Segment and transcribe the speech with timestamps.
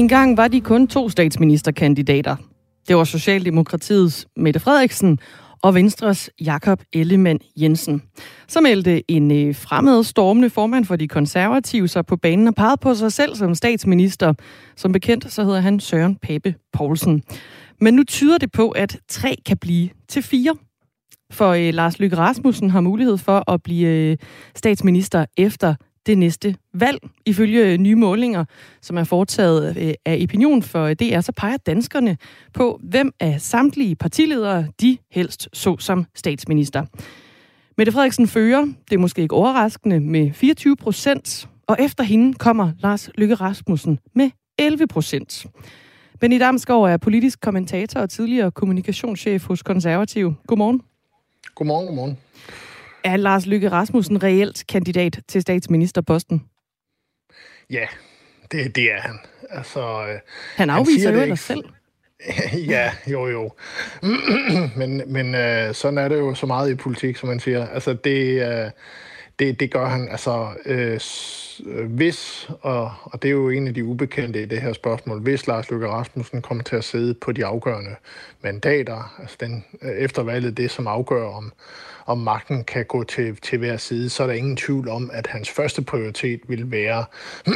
[0.00, 2.36] Engang var de kun to statsministerkandidater.
[2.88, 5.18] Det var Socialdemokratiets Mette Frederiksen
[5.62, 8.02] og Venstres Jakob Ellemann Jensen.
[8.48, 12.76] Så meldte en øh, fremmed stormende formand for de konservative sig på banen og pegede
[12.76, 14.34] på sig selv som statsminister.
[14.76, 17.22] Som bekendt så hedder han Søren Pape Poulsen.
[17.80, 20.56] Men nu tyder det på, at tre kan blive til fire.
[21.32, 24.16] For øh, Lars Løkke Rasmussen har mulighed for at blive øh,
[24.54, 25.74] statsminister efter
[26.06, 26.98] det næste valg.
[27.26, 28.44] Ifølge øh, nye målinger,
[28.82, 32.16] som er foretaget øh, af Opinion for øh, DR, så peger danskerne
[32.54, 36.84] på, hvem af samtlige partiledere de helst så som statsminister.
[37.76, 42.72] Mette Frederiksen fører, det er måske ikke overraskende, med 24 procent, og efter hende kommer
[42.78, 45.46] Lars Lykke Rasmussen med 11 procent.
[46.20, 50.34] Benny Damsgaard er politisk kommentator og tidligere kommunikationschef hos Konservativ.
[50.46, 50.82] Godmorgen.
[51.54, 52.18] Godmorgen, godmorgen.
[53.04, 56.44] Er Lars Lykke Rasmussen reelt kandidat til statsministerposten?
[57.70, 57.86] Ja,
[58.52, 59.18] det, det er han.
[59.50, 60.18] Altså, øh,
[60.56, 61.64] han afviser han jo ellers selv.
[62.72, 63.52] ja, jo jo.
[64.76, 67.66] men men øh, sådan er det jo så meget i politik, som man siger.
[67.66, 68.70] Altså det, øh,
[69.38, 70.08] det, det gør han.
[70.08, 71.00] Altså øh,
[71.86, 75.46] hvis, og, og det er jo en af de ubekendte i det her spørgsmål, hvis
[75.46, 77.96] Lars Løkke Rasmussen kommer til at sidde på de afgørende
[78.42, 81.52] mandater, altså den, øh, efter valget det, som afgør om,
[82.06, 85.26] om magten kan gå til, til hver side, så er der ingen tvivl om, at
[85.26, 87.04] hans første prioritet vil være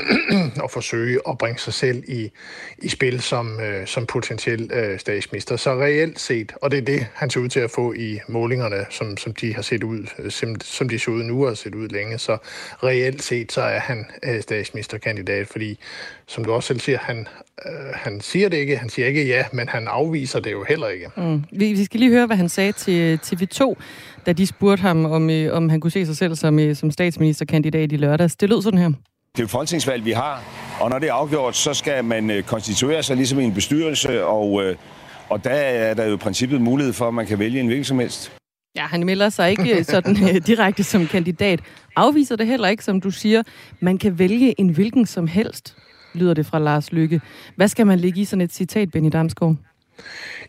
[0.64, 2.30] at forsøge at bringe sig selv i,
[2.78, 5.56] i spil som, øh, som potentiel øh, statsminister.
[5.56, 8.86] Så reelt set, og det er det, han ser ud til at få i målingerne,
[8.90, 11.54] som, som de har set ud, øh, som, som de så ud nu og har
[11.54, 12.36] set ud længe, så
[12.82, 15.78] reelt set, så er han øh, statsministerkandidat, fordi
[16.26, 17.28] som du også selv siger, han,
[17.66, 20.88] øh, han siger det ikke, han siger ikke ja, men han afviser det jo heller
[20.88, 21.10] ikke.
[21.16, 21.44] Mm.
[21.52, 23.74] Vi, vi skal lige høre, hvad han sagde til TV2,
[24.26, 26.90] da de spurgte ham, om, øh, om han kunne se sig selv som, øh, som
[26.90, 28.36] statsministerkandidat i lørdags.
[28.36, 28.88] Det lød sådan her.
[28.88, 30.42] Det er jo folketingsvalg, vi har,
[30.80, 34.24] og når det er afgjort, så skal man øh, konstituere sig ligesom i en bestyrelse,
[34.24, 34.62] og,
[35.28, 37.84] og der er der jo i princippet mulighed for, at man kan vælge en hvilken
[37.84, 38.32] som helst.
[38.76, 40.14] Ja, han melder sig ikke sådan
[40.46, 41.60] direkte som kandidat.
[41.96, 43.42] Afviser det heller ikke, som du siger.
[43.80, 45.76] Man kan vælge en hvilken som helst,
[46.14, 47.20] lyder det fra Lars Lykke.
[47.56, 49.56] Hvad skal man lægge i sådan et citat, Benny Damsgaard?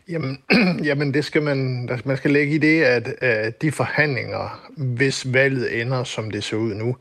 [0.10, 0.38] Jamen,
[0.88, 5.82] jamen det skal man, man skal lægge i det, at, at de forhandlinger, hvis valget
[5.82, 6.96] ender, som det ser ud nu,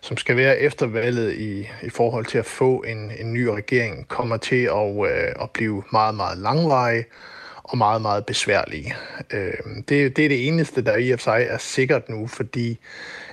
[0.00, 4.08] som skal være efter valget i, i forhold til at få en, en ny regering,
[4.08, 7.04] kommer til at, øh, at blive meget, meget langvarige
[7.62, 8.94] og meget, meget besværlige.
[9.32, 9.52] Øh,
[9.88, 12.78] det, det er det eneste, der i og for sig er sikkert nu, fordi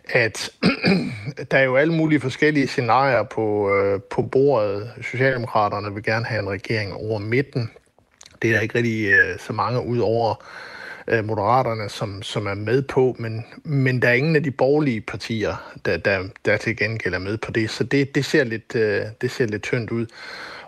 [0.09, 0.50] at
[1.52, 4.91] der er jo alle mulige forskellige scenarier på, øh, på bordet.
[5.02, 7.69] Socialdemokraterne vil gerne have en regering over midten.
[8.45, 10.45] Det er der ikke rigtig øh, så mange ud over
[11.07, 15.01] øh, Moderaterne, som, som er med på, men, men der er ingen af de borgerlige
[15.01, 18.75] partier, der, der, der til gengæld er med på det, så det, det, ser, lidt,
[18.75, 20.05] øh, det ser lidt tyndt ud.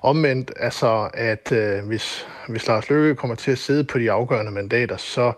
[0.02, 4.52] Omvendt, altså, at øh, hvis, hvis Lars Løkke kommer til at sidde på de afgørende
[4.52, 5.32] mandater, så,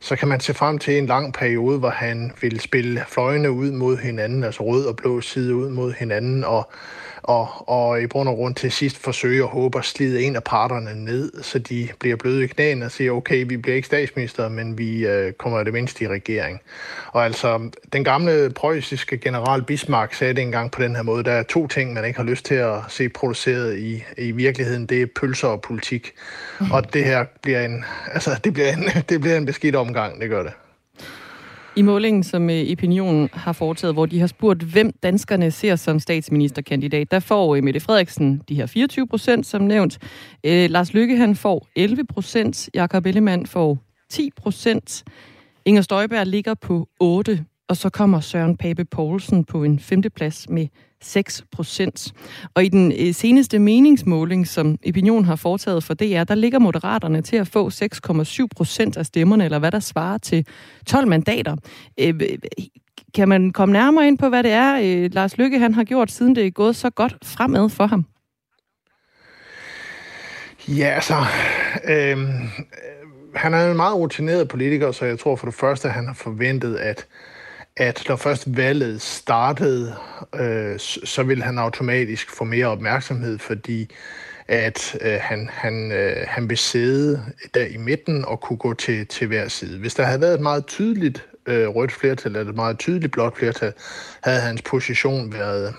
[0.00, 3.70] så kan man se frem til en lang periode, hvor han vil spille fløjene ud
[3.70, 6.70] mod hinanden, altså rød og blå side ud mod hinanden, og
[7.26, 10.44] og, og i bund og grund til sidst forsøge at håbe at slide en af
[10.44, 14.48] parterne ned, så de bliver bløde i knæene og siger, okay, vi bliver ikke statsminister,
[14.48, 16.60] men vi øh, kommer det mindste i regering.
[17.12, 21.32] Og altså, den gamle preussiske general Bismarck sagde det engang på den her måde, der
[21.32, 25.02] er to ting, man ikke har lyst til at se produceret i, i virkeligheden, det
[25.02, 26.12] er pølser og politik.
[26.60, 26.70] Mm.
[26.70, 30.30] Og det her bliver en, altså, det bliver en, det bliver en beskidt omgang, det
[30.30, 30.52] gør det.
[31.76, 35.76] I målingen, som øh, Opinionen Opinion har foretaget, hvor de har spurgt, hvem danskerne ser
[35.76, 39.98] som statsministerkandidat, der får øh, Mette Frederiksen de her 24 procent, som nævnt.
[40.44, 42.70] Øh, Lars Lykke, han får 11 procent.
[42.74, 43.78] Jakob Ellemann får
[44.10, 45.04] 10 procent.
[45.64, 50.66] Inger Støjberg ligger på 8 og så kommer Søren Pape Poulsen på en femteplads med
[51.02, 52.12] 6 procent.
[52.54, 57.22] Og i den øh, seneste meningsmåling, som Opinion har foretaget for DR, der ligger Moderaterne
[57.22, 60.46] til at få 6,7 procent af stemmerne, eller hvad der svarer til
[60.86, 61.56] 12 mandater.
[62.00, 62.38] Øh, øh,
[63.14, 66.36] kan man komme nærmere ind på, hvad det er, Lars Lykke han har gjort, siden
[66.36, 68.06] det er gået så godt fremad for ham?
[70.68, 71.14] Ja, altså...
[71.84, 73.06] Øhm, øh,
[73.36, 76.14] han er en meget rutineret politiker, så jeg tror for det første, at han har
[76.14, 77.06] forventet, at
[77.76, 79.94] at når først valget startede,
[80.34, 83.90] øh, så vil han automatisk få mere opmærksomhed, fordi
[84.48, 87.22] at øh, han, han, øh, han vil sidde
[87.54, 89.78] der i midten og kunne gå til, til hver side.
[89.78, 93.36] Hvis der havde været et meget tydeligt øh, rødt flertal eller et meget tydeligt blåt
[93.36, 93.72] flertal,
[94.22, 95.74] havde hans position været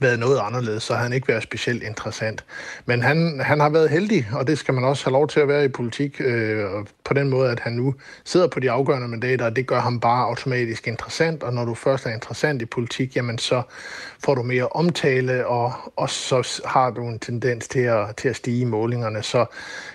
[0.00, 2.44] været noget anderledes, så havde han ikke været specielt interessant.
[2.86, 5.48] Men han, han har været heldig, og det skal man også have lov til at
[5.48, 6.64] være i politik, øh,
[7.04, 7.94] på den måde, at han nu
[8.24, 11.74] sidder på de afgørende mandater, og det gør ham bare automatisk interessant, og når du
[11.74, 13.62] først er interessant i politik, jamen så
[14.24, 18.36] får du mere omtale, og, og så har du en tendens til at, til at
[18.36, 19.22] stige i målingerne.
[19.22, 19.46] Så,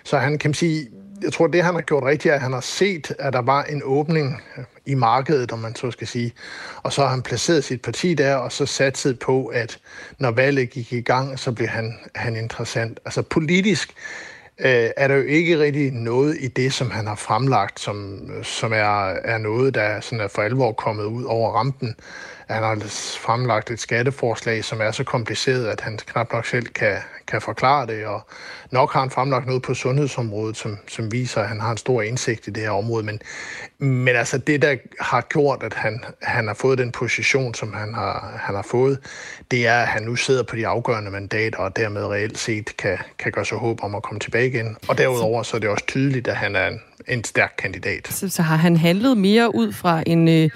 [0.04, 0.90] så han kan sige,
[1.24, 3.64] jeg tror, det han har gjort rigtigt, er, at han har set, at der var
[3.64, 6.34] en åbning øh, i markedet, om man så skal sige.
[6.84, 9.80] Og så har han placeret sit parti der, og så satset på, at
[10.20, 13.00] når valget gik i gang, så blev han, han interessant.
[13.06, 13.94] Altså politisk
[14.60, 18.74] øh, er der jo ikke rigtig noget i det, som han har fremlagt, som, som
[18.74, 21.96] er, er noget, der sådan er for alvor kommet ud over rampen.
[22.50, 22.76] Han har
[23.22, 26.98] fremlagt et skatteforslag, som er så kompliceret, at han knap nok selv kan,
[27.28, 28.28] kan forklare det, og
[28.72, 32.02] nok har han fremlagt noget på sundhedsområdet, som, som viser, at han har en stor
[32.02, 33.06] indsigt i det her område.
[33.06, 33.20] Men,
[33.80, 37.94] men altså det, der har gjort, at han, han har fået den position, som han
[37.94, 39.00] har, han har fået,
[39.52, 42.98] det er, at han nu sidder på de afgørende mandater, og dermed reelt set kan,
[43.20, 44.78] kan gøre sig håb om at komme tilbage igen.
[44.88, 48.08] Og derudover så er det også tydeligt, at han er en, en stærk kandidat.
[48.08, 50.28] Så, så har han handlet mere ud fra en...
[50.28, 50.50] Øh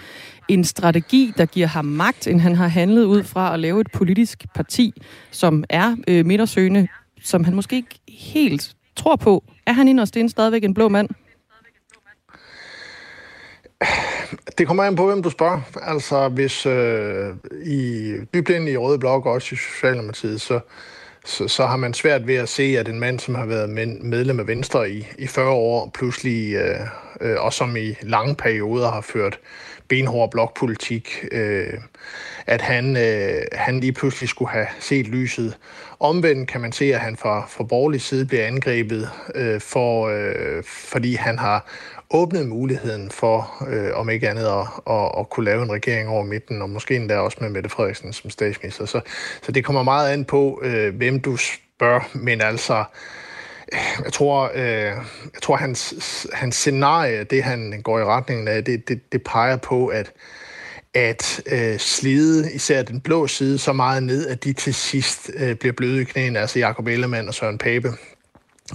[0.53, 3.91] en strategi, der giver ham magt, end han har handlet ud fra at lave et
[3.93, 5.01] politisk parti,
[5.31, 6.87] som er øh, midtersøgende,
[7.23, 9.43] som han måske ikke helt tror på.
[9.65, 11.09] Er han inderst inde stadigvæk en blå mand?
[14.57, 15.61] Det kommer an på, hvem du spørger.
[15.81, 20.59] Altså, hvis øh, i dybden i Røde Blok og også i Socialdemokratiet, så,
[21.25, 23.69] så, så har man svært ved at se, at en mand, som har været
[24.03, 26.79] medlem af Venstre i, i 40 år, pludselig, øh,
[27.21, 29.39] øh, og som i lange perioder har ført
[29.91, 31.73] benhård blokpolitik, øh,
[32.47, 35.57] at han, øh, han lige pludselig skulle have set lyset.
[35.99, 40.63] Omvendt kan man se, at han fra, fra borgerlig side bliver angrebet, øh, for, øh,
[40.63, 41.65] fordi han har
[42.09, 46.23] åbnet muligheden for, øh, om ikke andet, at, at, at kunne lave en regering over
[46.23, 48.85] midten, og måske endda også med Mette Frederiksen som statsminister.
[48.85, 49.01] Så,
[49.41, 52.83] så det kommer meget an på, øh, hvem du spørger, men altså,
[54.03, 54.63] jeg tror, øh,
[55.33, 59.57] jeg tror hans, hans scenarie, det han går i retningen af, det, det, det peger
[59.57, 60.11] på, at,
[60.93, 65.55] at øh, slide især den blå side så meget ned, at de til sidst øh,
[65.55, 67.91] bliver bløde i knæene, altså Jacob Ellemann og Søren Pape.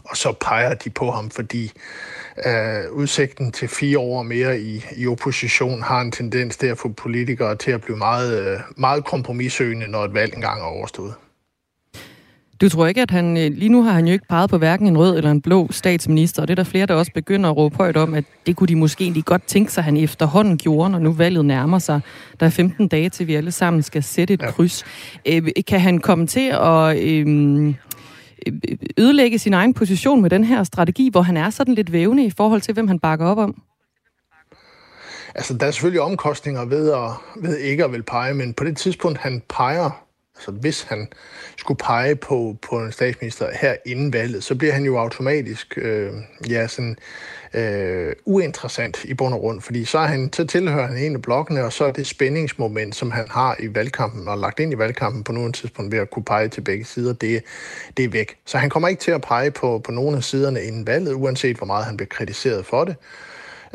[0.05, 1.73] Og så peger de på ham, fordi
[2.47, 6.89] øh, udsigten til fire år mere i, i opposition har en tendens til at få
[6.89, 11.15] politikere til at blive meget, øh, meget kompromissøgende, når et valg engang er overstået.
[12.61, 13.37] Du tror ikke, at han...
[13.37, 15.69] Øh, lige nu har han jo ikke peget på hverken en rød eller en blå
[15.71, 18.57] statsminister, og det er der flere, der også begynder at råbe højt om, at det
[18.57, 21.79] kunne de måske egentlig godt tænke sig, at han efterhånden gjorde, når nu valget nærmer
[21.79, 22.01] sig.
[22.41, 24.51] Der er 15 dage til, vi alle sammen skal sætte et ja.
[24.51, 24.85] kryds.
[25.27, 27.75] Øh, kan han komme til at øhm, øh,
[28.99, 32.31] ødelægge sin egen position med den her strategi, hvor han er sådan lidt vævende i
[32.31, 33.63] forhold til, hvem han bakker op om?
[35.35, 37.11] Altså, der er selvfølgelig omkostninger ved, at,
[37.43, 40.06] ved ikke at vil pege, men på det tidspunkt, han peger
[40.37, 41.09] Altså hvis han
[41.57, 46.13] skulle pege på, på en statsminister her inden valget, så bliver han jo automatisk øh,
[46.51, 46.97] ja, sådan,
[47.55, 51.23] øh, uinteressant i bund og grund, fordi så, er han, så tilhører han en af
[51.23, 54.79] blokkene, og så er det spændingsmoment, som han har i valgkampen og lagt ind i
[54.79, 57.43] valgkampen på nogle tidspunkt ved at kunne pege til begge sider, det,
[57.97, 58.37] det er væk.
[58.45, 61.57] Så han kommer ikke til at pege på, på nogle af siderne inden valget, uanset
[61.57, 62.97] hvor meget han bliver kritiseret for det.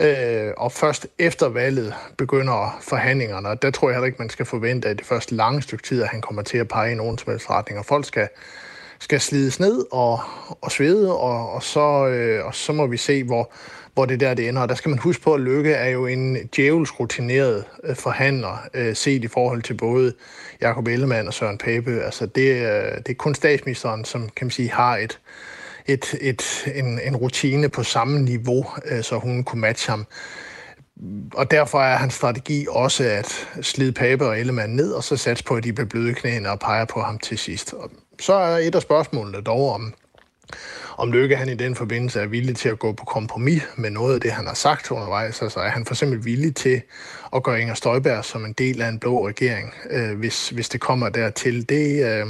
[0.01, 4.45] Øh, og først efter valget begynder forhandlingerne, og der tror jeg heller ikke, man skal
[4.45, 7.17] forvente, at det første lange stykke tid, at han kommer til at pege i nogen
[7.17, 8.27] som helst retning, og folk skal,
[8.99, 10.19] skal slides ned og,
[10.61, 13.51] og svede, og, og, så, øh, og så må vi se, hvor,
[13.93, 14.61] hvor det der det ender.
[14.61, 18.67] Og der skal man huske på, at Lykke er jo en djævelsk rutineret øh, forhandler,
[18.73, 20.13] øh, set i forhold til både
[20.61, 22.01] Jakob Ellemann og Søren Pape.
[22.01, 25.19] Altså det, øh, det er kun statsministeren, som kan man sige, har et,
[25.85, 30.05] et, et, en, en rutine på samme niveau, øh, så hun kunne matche ham.
[31.33, 35.43] Og derfor er hans strategi også at slide Pape og Ellemann ned, og så satse
[35.43, 37.73] på, at de bliver bløde knæene og peger på ham til sidst.
[37.73, 39.93] Og så er et af spørgsmålene dog om,
[40.97, 44.13] om Løkke han i den forbindelse er villig til at gå på kompromis med noget
[44.13, 45.41] af det, han har sagt undervejs.
[45.41, 46.81] Altså er han for eksempel villig til
[47.35, 50.81] at gøre Inger Støjberg som en del af en blå regering, øh, hvis, hvis det
[50.81, 51.69] kommer dertil.
[51.69, 52.27] Det, øh,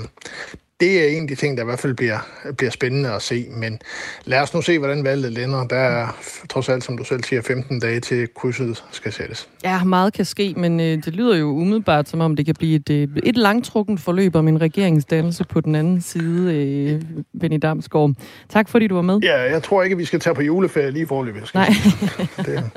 [0.81, 2.17] det er en af de ting, der i hvert fald bliver,
[2.57, 3.45] bliver spændende at se.
[3.55, 3.79] Men
[4.25, 5.67] lad os nu se, hvordan valget lander.
[5.67, 6.07] Der er
[6.49, 9.49] trods alt, som du selv siger, 15 dage til krydset skal sættes.
[9.63, 12.75] Ja, meget kan ske, men øh, det lyder jo umiddelbart, som om det kan blive
[12.75, 17.01] et, øh, et langtrukken forløb om en regeringsdannelse på den anden side, øh,
[17.39, 18.11] Benny Damsgaard.
[18.49, 19.19] Tak fordi du var med.
[19.23, 21.51] Ja, jeg tror ikke, vi skal tage på juleferie lige forløbet.
[21.53, 21.69] Nej.
[22.45, 22.71] det.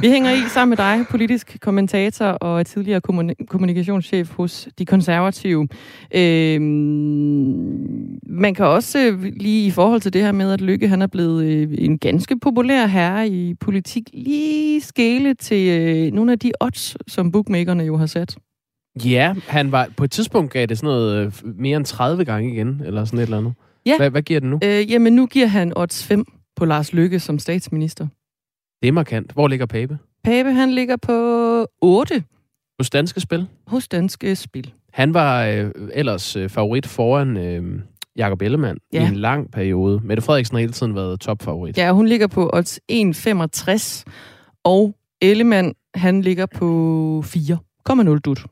[0.00, 3.00] Vi hænger i sammen med dig, politisk kommentator og tidligere
[3.48, 5.68] kommunikationschef hos De Konservative.
[6.14, 6.60] Øh,
[8.26, 11.06] man kan også øh, lige i forhold til det her med, at Lykke han er
[11.06, 16.52] blevet øh, en ganske populær herre i politik, lige skæle til øh, nogle af de
[16.60, 18.38] odds, som bookmakerne jo har sat.
[19.04, 22.52] Ja, han var på et tidspunkt gav det sådan noget øh, mere end 30 gange
[22.52, 23.52] igen, eller sådan et eller andet.
[23.86, 23.96] Ja.
[23.96, 24.60] Hvad, hvad giver den nu?
[24.64, 26.24] Øh, jamen, nu giver han odds 5
[26.56, 28.06] på Lars Lykke som statsminister.
[28.82, 29.32] Det er markant.
[29.32, 29.98] Hvor ligger Pape?
[30.24, 31.12] Pape, han ligger på
[31.82, 32.24] 8
[32.78, 33.46] Hos Danske Spil.
[33.66, 34.72] hos Danske Spil.
[34.92, 37.80] Han var øh, ellers øh, favorit foran øh,
[38.16, 39.04] Jakob Ellemann ja.
[39.04, 40.00] I en lang periode.
[40.04, 41.78] Mette Frederiksen har hele tiden været topfavorit.
[41.78, 44.04] Ja, hun ligger på odds 1,65,
[44.64, 48.46] og Ellemann, han ligger på 4,0 dut.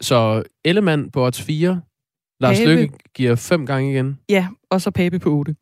[0.00, 1.80] Så Ellemann på odds 4.
[2.40, 2.74] Lars Pape.
[2.74, 4.18] Lykke giver fem gange igen.
[4.28, 5.54] Ja, og så Pape på 8.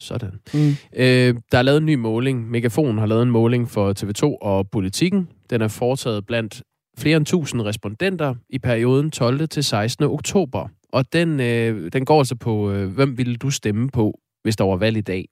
[0.00, 0.40] Sådan.
[0.54, 0.68] Mm.
[0.96, 2.50] Øh, der er lavet en ny måling.
[2.50, 5.28] Megafon har lavet en måling for TV2 og Politikken.
[5.50, 6.62] Den er foretaget blandt
[6.98, 9.48] flere end 1000 respondenter i perioden 12.
[9.48, 10.04] til 16.
[10.04, 10.68] oktober.
[10.92, 14.64] Og den, øh, den går altså på, øh, hvem ville du stemme på, hvis der
[14.64, 15.24] var valg i dag?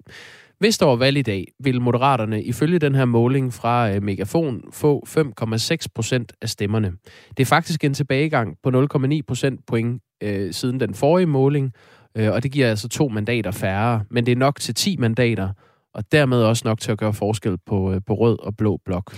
[0.59, 4.63] Hvis der var valg i dag, vil Moderaterne ifølge den her måling fra øh, Megafon
[4.73, 6.93] få 5,6 procent af stemmerne.
[7.37, 11.73] Det er faktisk en tilbagegang på 0,9 procent point øh, siden den forrige måling,
[12.17, 15.49] øh, og det giver altså to mandater færre, men det er nok til 10 mandater,
[15.95, 19.15] og dermed også nok til at gøre forskel på, øh, på rød og blå blok.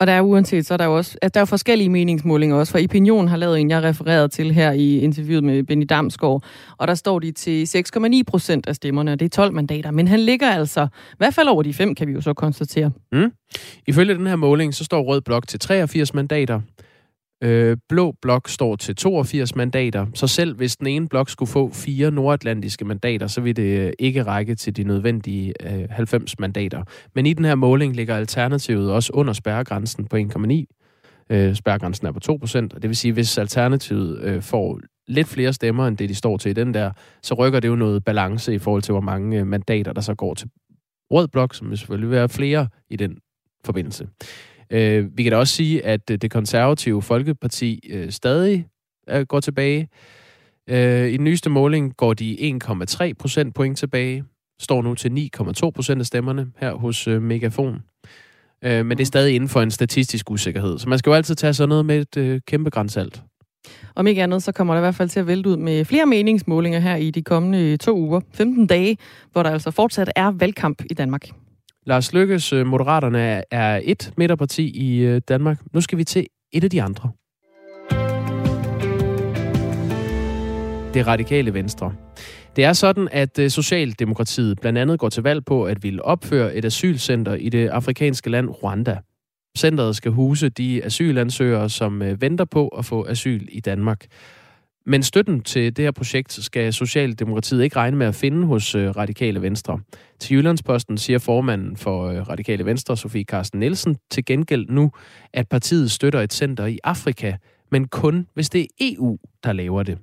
[0.00, 2.56] Og der er uanset, så er der jo også, altså der er jo forskellige meningsmålinger
[2.56, 6.44] også, for Opinion har lavet en, jeg refererede til her i interviewet med Benny Damsgaard,
[6.78, 7.64] og der står de til
[7.96, 11.34] 6,9 procent af stemmerne, og det er 12 mandater, men han ligger altså, i hvert
[11.34, 12.90] fald over de fem, kan vi jo så konstatere.
[13.12, 13.32] Mm.
[13.86, 16.60] Ifølge den her måling, så står rød blok til 83 mandater,
[17.42, 21.70] øh, blå blok står til 82 mandater, så selv hvis den ene blok skulle få
[21.72, 26.82] fire nordatlantiske mandater, så vil det øh, ikke række til de nødvendige øh, 90 mandater.
[27.14, 30.64] Men i den her måling ligger Alternativet også under spærregrænsen på 1,9.
[31.30, 35.28] Øh, spærregrænsen er på 2 procent, og det vil sige, hvis Alternativet øh, får lidt
[35.28, 36.90] flere stemmer, end det de står til i den der,
[37.22, 40.14] så rykker det jo noget balance i forhold til, hvor mange øh, mandater, der så
[40.14, 40.48] går til
[41.10, 43.18] rød blok, som vil selvfølgelig være flere i den
[43.64, 44.08] forbindelse.
[44.72, 48.66] Øh, vi kan da også sige, at øh, det konservative Folkeparti øh, stadig
[49.10, 49.88] øh, går tilbage.
[50.68, 54.24] Øh, I den nyeste måling går de 1,3 procent point tilbage,
[54.60, 57.82] står nu til 9,2 procent af stemmerne her hos øh, Megafon.
[58.64, 60.78] Øh, men det er stadig inden for en statistisk usikkerhed.
[60.78, 63.22] Så man skal jo altid tage sådan noget med et øh, kæmpe grænsalt.
[63.94, 66.06] Om ikke andet, så kommer der i hvert fald til at vælte ud med flere
[66.06, 68.96] meningsmålinger her i de kommende to uger, 15 dage,
[69.32, 71.28] hvor der altså fortsat er valgkamp i Danmark.
[71.86, 75.58] Lars Lykkes øh, Moderaterne er, et midterparti i øh, Danmark.
[75.72, 77.10] Nu skal vi til et af de andre.
[80.94, 81.94] Det radikale venstre.
[82.56, 86.54] Det er sådan, at øh, Socialdemokratiet blandt andet går til valg på at ville opføre
[86.54, 88.98] et asylcenter i det afrikanske land Rwanda.
[89.58, 94.06] Centeret skal huse de asylansøgere, som venter på at få asyl i Danmark.
[94.86, 98.96] Men støtten til det her projekt skal Socialdemokratiet ikke regne med at finde hos øh,
[98.96, 99.80] Radikale Venstre.
[100.20, 104.90] Til Jyllandsposten siger formanden for øh, Radikale Venstre, Sofie Carsten Nielsen, til gengæld nu,
[105.32, 107.36] at partiet støtter et center i Afrika,
[107.70, 109.98] men kun hvis det er EU, der laver det.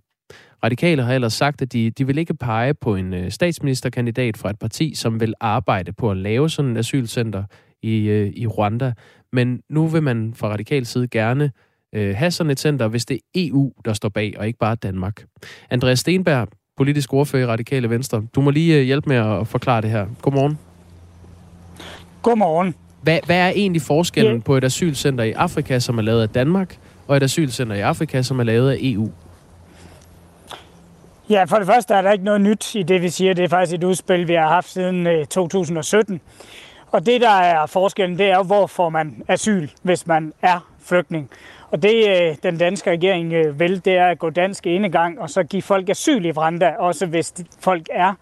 [0.64, 4.50] Radikale har ellers sagt, at de, de vil ikke pege på en øh, statsministerkandidat fra
[4.50, 7.44] et parti, som vil arbejde på at lave sådan et asylcenter
[7.82, 8.94] i, i Rwanda.
[9.34, 11.52] Men nu vil man fra radikal side gerne
[11.98, 14.76] øh, have sådan et center, hvis det er EU, der står bag, og ikke bare
[14.76, 15.24] Danmark.
[15.70, 18.24] Andreas Stenberg, politisk ordfører i Radikale Venstre.
[18.36, 20.06] Du må lige øh, hjælpe med at forklare det her.
[20.22, 20.58] Godmorgen.
[22.22, 22.76] Godmorgen.
[23.02, 24.42] Hvad, hvad er egentlig forskellen Ja.
[24.42, 26.78] på et asylcenter i Afrika, som er lavet af Danmark,
[27.08, 29.12] og et asylcenter i Afrika, som er lavet af EU?
[31.30, 33.34] Ja, for det første er der ikke noget nyt i det, vi siger.
[33.34, 36.22] Det er faktisk et udspil, vi har haft siden øh, 2017.
[36.92, 40.68] Og det, der er forskellen, det er jo, hvor får man asyl, hvis man er
[40.84, 41.30] flygtning.
[41.72, 45.30] Og det, øh, den danske regering øh, vil, det er at gå dansk enegang og
[45.30, 48.14] så give folk asyl i Vranda, også hvis folk er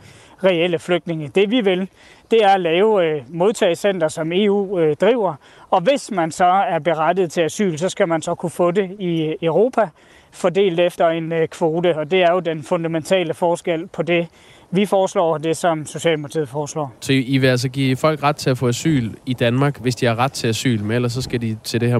[0.43, 1.27] reelle flygtninge.
[1.27, 1.89] Det vi vil,
[2.31, 5.35] det er at lave øh, modtagecenter, som EU øh, driver.
[5.69, 8.95] Og hvis man så er berettiget til asyl, så skal man så kunne få det
[8.99, 9.89] i Europa,
[10.31, 11.97] fordelt efter en kvote.
[11.97, 14.27] Og det er jo den fundamentale forskel på det,
[14.75, 16.94] vi foreslår, det som Socialdemokratiet foreslår.
[17.00, 20.05] Så I vil altså give folk ret til at få asyl i Danmark, hvis de
[20.05, 21.98] har ret til asyl, men ellers så skal de til det her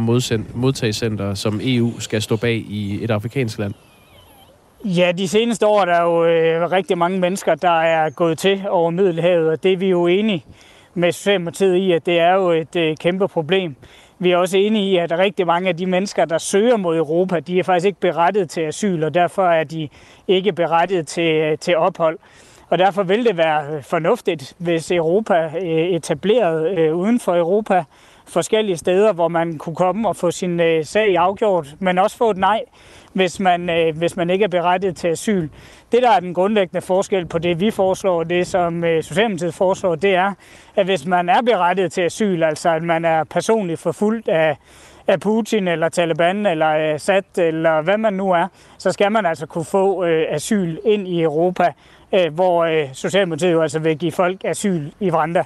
[0.56, 3.74] modtagecenter, som EU skal stå bag i et afrikansk land.
[4.86, 8.64] Ja, de seneste år er der jo øh, rigtig mange mennesker, der er gået til
[8.70, 10.46] over Middelhavet, og det er vi jo enige
[10.94, 13.76] med Socialdemokratiet i, at det er jo et øh, kæmpe problem.
[14.20, 17.40] Vi er også enige i, at rigtig mange af de mennesker, der søger mod Europa,
[17.40, 19.90] de er faktisk ikke berettiget til asyl, og derfor er de
[20.28, 22.18] ikke berettiget til, øh, til ophold.
[22.70, 27.84] Og derfor vil det være øh, fornuftigt, hvis Europa øh, etablerede øh, uden for Europa
[28.28, 32.38] forskellige steder, hvor man kunne komme og få sin sag afgjort, men også få et
[32.38, 32.62] nej,
[33.14, 35.50] hvis man, hvis man ikke er berettiget til asyl.
[35.92, 39.96] Det, der er den grundlæggende forskel på det, vi foreslår, og det, som Socialdemokratiet foreslår,
[39.96, 40.34] det er,
[40.76, 44.58] at hvis man er berettiget til asyl, altså at man er personligt forfulgt af,
[45.08, 49.46] af Putin eller Taliban eller Assad eller hvad man nu er, så skal man altså
[49.46, 51.74] kunne få øh, asyl ind i Europa,
[52.16, 55.44] Øh, hvor øh, Socialdemokratiet jo altså vil give folk asyl i Vranda.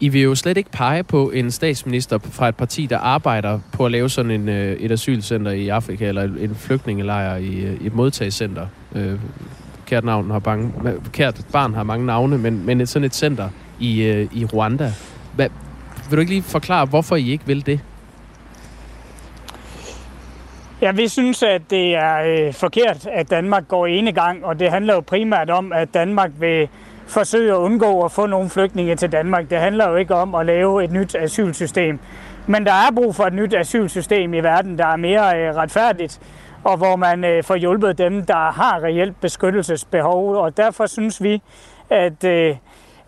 [0.00, 3.86] I vil jo slet ikke pege på en statsminister fra et parti, der arbejder på
[3.86, 7.94] at lave sådan en, øh, et asylcenter i Afrika, eller en flygtningelejr i, i et
[7.94, 8.66] modtagscenter.
[9.86, 10.72] Kært, navn har bange,
[11.12, 13.48] kært barn har mange navne, men, men et, sådan et center
[13.80, 14.92] i, i Rwanda.
[15.34, 15.48] Hvad,
[16.10, 17.80] vil du ikke lige forklare, hvorfor I ikke vil det?
[20.82, 24.70] Ja, vi synes, at det er øh, forkert, at Danmark går ene gang, og det
[24.70, 26.68] handler jo primært om, at Danmark vil
[27.06, 29.50] forsøge at undgå at få nogle flygtninge til Danmark.
[29.50, 31.98] Det handler jo ikke om at lave et nyt asylsystem.
[32.46, 36.20] Men der er brug for et nyt asylsystem i verden, der er mere øh, retfærdigt,
[36.64, 40.34] og hvor man øh, får hjulpet dem, der har reelt beskyttelsesbehov.
[40.34, 41.42] Og derfor synes vi,
[41.90, 42.56] at, øh,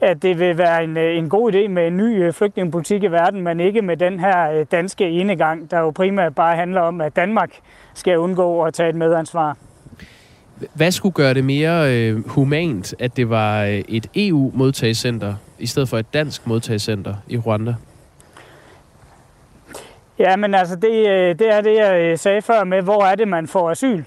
[0.00, 3.60] at det vil være en, en god idé med en ny flygtningepolitik i verden, men
[3.60, 7.50] ikke med den her danske enegang, der jo primært bare handler om, at Danmark
[7.94, 9.56] skal undgå at tage et medansvar.
[10.74, 15.88] Hvad skulle gøre det mere øh, humant, at det var øh, et EU-modtagscenter, i stedet
[15.88, 17.74] for et dansk modtagscenter i Rwanda?
[20.18, 23.14] Ja, men altså, det, øh, det er det, jeg øh, sagde før med, hvor er
[23.14, 24.04] det, man får asyl.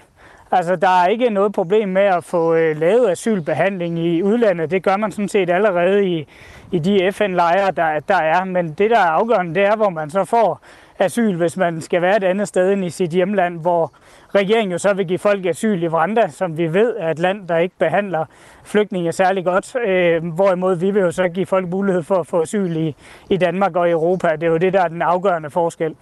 [0.54, 4.70] Altså, der er ikke noget problem med at få øh, lavet asylbehandling i udlandet.
[4.70, 6.26] Det gør man sådan set allerede i,
[6.72, 8.44] i de FN-lejre, der, der er.
[8.44, 10.60] Men det, der er afgørende, det er, hvor man så får
[10.98, 13.92] asyl, hvis man skal være et andet sted end i sit hjemland, hvor
[14.34, 17.48] regeringen jo så vil give folk asyl i Vranda, som vi ved er et land,
[17.48, 18.24] der ikke behandler
[18.64, 19.76] flygtninge særlig godt.
[19.86, 22.96] Øh, hvorimod vi vil jo så give folk mulighed for at få asyl i,
[23.30, 24.28] i Danmark og i Europa.
[24.28, 25.94] Det er jo det, der er den afgørende forskel.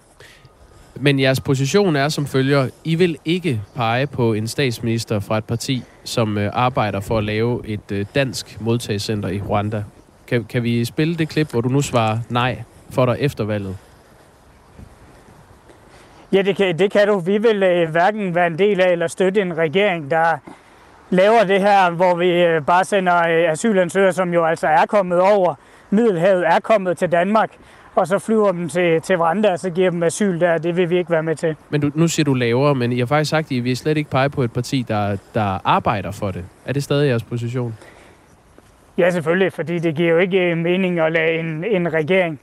[0.95, 5.45] Men jeres position er som følger, I vil ikke pege på en statsminister fra et
[5.45, 9.83] parti, som øh, arbejder for at lave et øh, dansk modtagscenter i Rwanda.
[10.27, 13.77] Kan, kan vi spille det klip, hvor du nu svarer nej for dig efter valget?
[16.33, 17.19] Ja, det kan, det kan du.
[17.19, 20.37] Vi vil øh, hverken være en del af eller støtte en regering, der
[21.09, 25.19] laver det her, hvor vi øh, bare sender øh, asylansøgere, som jo altså er kommet
[25.19, 25.55] over
[25.89, 27.51] Middelhavet, er kommet til Danmark,
[27.95, 30.57] og så flyver dem til, til Vranda, og så giver dem asyl der.
[30.57, 31.55] Det vil vi ikke være med til.
[31.69, 33.97] Men du, nu siger du lavere, men I har faktisk sagt, at I vil slet
[33.97, 36.45] ikke pege på et parti, der, der arbejder for det.
[36.65, 37.77] Er det stadig jeres position?
[38.97, 42.39] Ja, selvfølgelig, fordi det giver jo ikke mening at lade en, en regering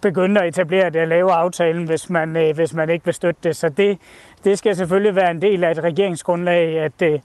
[0.00, 3.40] begynde at etablere det og lave aftalen, hvis man, øh, hvis man ikke vil støtte
[3.44, 3.56] det.
[3.56, 3.98] Så det,
[4.44, 7.18] det skal selvfølgelig være en del af et regeringsgrundlag, at, øh,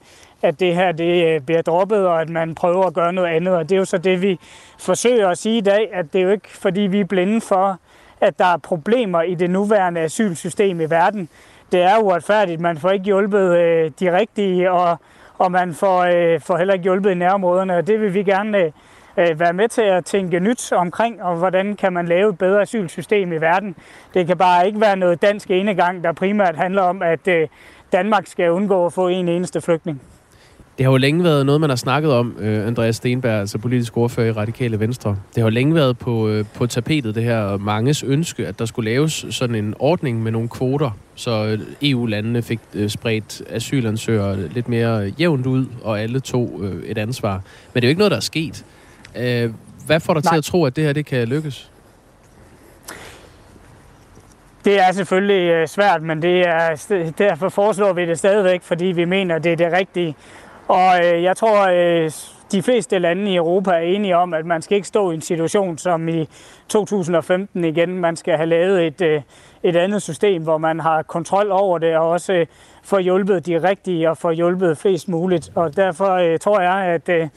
[0.44, 3.54] at det her det øh, bliver droppet, og at man prøver at gøre noget andet.
[3.54, 4.38] Og det er jo så det, vi
[4.78, 7.78] forsøger at sige i dag, at det er jo ikke, fordi vi er blinde for,
[8.20, 11.28] at der er problemer i det nuværende asylsystem i verden.
[11.72, 12.60] Det er uretfærdigt.
[12.60, 14.98] Man får ikke hjulpet øh, de rigtige, og,
[15.38, 17.76] og man får, øh, får heller ikke hjulpet i nærområderne.
[17.76, 18.70] Og det vil vi gerne øh,
[19.16, 22.62] øh være med til at tænke nyt omkring, og hvordan kan man lave et bedre
[22.62, 23.76] asylsystem i verden.
[24.14, 27.48] Det kan bare ikke være noget dansk enegang, der primært handler om, at øh,
[27.92, 30.02] Danmark skal undgå at få en eneste flygtning.
[30.78, 33.96] Det har jo længe været noget, man har snakket om, øh, Andreas Stenberg, altså politisk
[33.96, 35.10] ordfører i Radikale Venstre.
[35.10, 38.64] Det har jo længe været på, øh, på tapetet, det her manges ønske, at der
[38.64, 44.68] skulle laves sådan en ordning med nogle kvoter, så EU-landene fik øh, spredt asylansøgere lidt
[44.68, 47.34] mere jævnt ud, og alle tog øh, et ansvar.
[47.72, 48.64] Men det er jo ikke noget, der er sket.
[49.16, 49.50] Øh,
[49.86, 50.32] hvad får dig Nej.
[50.32, 51.70] til at tro, at det her det kan lykkes?
[54.64, 59.04] Det er selvfølgelig øh, svært, men det er, derfor foreslår vi det stadigvæk, fordi vi
[59.04, 60.16] mener, det er det rigtige.
[60.68, 62.10] Og øh, jeg tror, øh,
[62.52, 65.20] de fleste lande i Europa er enige om, at man skal ikke stå i en
[65.20, 66.28] situation som i
[66.68, 67.98] 2015 igen.
[67.98, 69.22] Man skal have lavet et, øh,
[69.62, 72.46] et andet system, hvor man har kontrol over det, og også øh,
[72.84, 75.50] får hjulpet de rigtige og får hjulpet flest muligt.
[75.54, 77.28] Og derfor øh, tror jeg, at øh,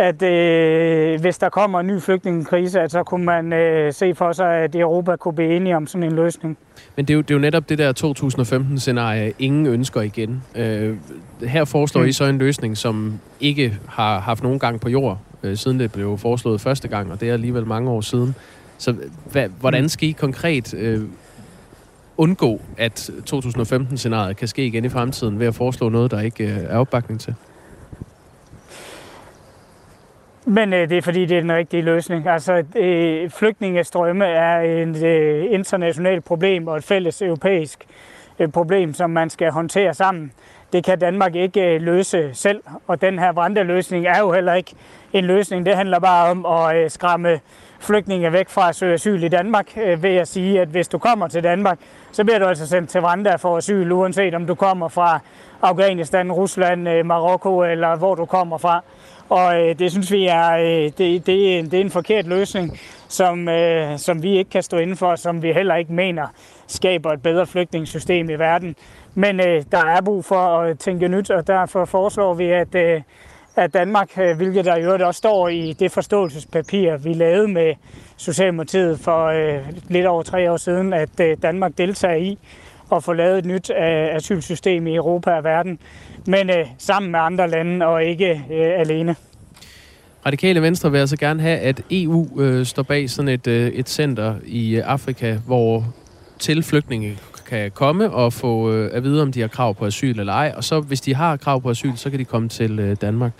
[0.00, 4.32] at øh, hvis der kommer en ny flygtningekrise, at så kunne man øh, se for
[4.32, 6.58] sig, at Europa kunne blive enige om sådan en løsning.
[6.96, 10.42] Men det er jo, det er jo netop det der 2015-scenarie, ingen ønsker igen.
[10.54, 10.96] Øh,
[11.42, 12.08] her foreslår mm.
[12.08, 15.92] I så en løsning, som ikke har haft nogen gang på jord, øh, siden det
[15.92, 18.34] blev foreslået første gang, og det er alligevel mange år siden.
[18.78, 18.94] Så
[19.30, 19.88] hvad, hvordan mm.
[19.88, 21.00] skal I konkret øh,
[22.16, 26.58] undgå, at 2015-scenariet kan ske igen i fremtiden ved at foreslå noget, der ikke øh,
[26.68, 27.34] er opbakning til?
[30.44, 32.28] Men øh, det er fordi, det er den rigtige løsning.
[32.28, 37.86] Altså, øh, flygtningestrømme er et øh, internationalt problem og et fælles europæisk
[38.38, 40.32] øh, problem, som man skal håndtere sammen.
[40.72, 44.74] Det kan Danmark ikke øh, løse selv, og den her Vranda-løsning er jo heller ikke
[45.12, 45.66] en løsning.
[45.66, 47.40] Det handler bare om at øh, skræmme
[47.80, 50.98] flygtninge væk fra at søge asyl i Danmark, øh, ved at sige, at hvis du
[50.98, 51.78] kommer til Danmark,
[52.12, 55.20] så bliver du altså sendt til Rwanda for asyl, uanset om du kommer fra
[55.62, 58.82] Afghanistan, Rusland, øh, Marokko eller hvor du kommer fra.
[59.30, 61.26] Og øh, det synes vi er, øh, det, det,
[61.70, 65.42] det er en forkert løsning, som, øh, som vi ikke kan stå inden for, som
[65.42, 66.26] vi heller ikke mener
[66.66, 68.76] skaber et bedre flygtningssystem i verden.
[69.14, 73.02] Men øh, der er brug for at tænke nyt, og derfor foreslår vi, at, øh,
[73.56, 77.74] at Danmark, øh, hvilket der i øvrigt også står i det forståelsespapir, vi lavede med
[78.16, 82.38] Socialdemokratiet for øh, lidt over tre år siden, at øh, Danmark deltager i
[82.92, 85.78] at få lavet et nyt øh, asylsystem i Europa og verden,
[86.26, 89.16] men øh, sammen med andre lande og ikke øh, alene.
[90.26, 93.88] Radikale Venstre vil altså gerne have, at EU øh, står bag sådan et, øh, et
[93.88, 95.84] center i Afrika, hvor
[96.38, 100.20] til flygtninge kan komme og få øh, at vide, om de har krav på asyl
[100.20, 100.52] eller ej.
[100.56, 103.32] Og så hvis de har krav på asyl, så kan de komme til øh, Danmark.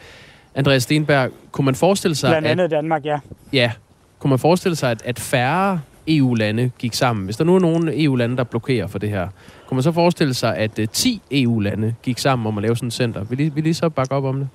[0.55, 2.31] Andreas Stenberg, kunne man forestille sig...
[2.31, 3.19] Blandt andet at, Danmark, ja.
[3.53, 3.73] Ja.
[4.19, 7.25] Kunne man forestille sig, at, at færre EU-lande gik sammen?
[7.25, 9.29] Hvis der nu er nogle EU-lande, der blokerer for det her,
[9.67, 12.87] kunne man så forestille sig, at øh, 10 EU-lande gik sammen om at lave sådan
[12.87, 13.25] et center?
[13.25, 14.49] Vil I, vil I så bakke op om det?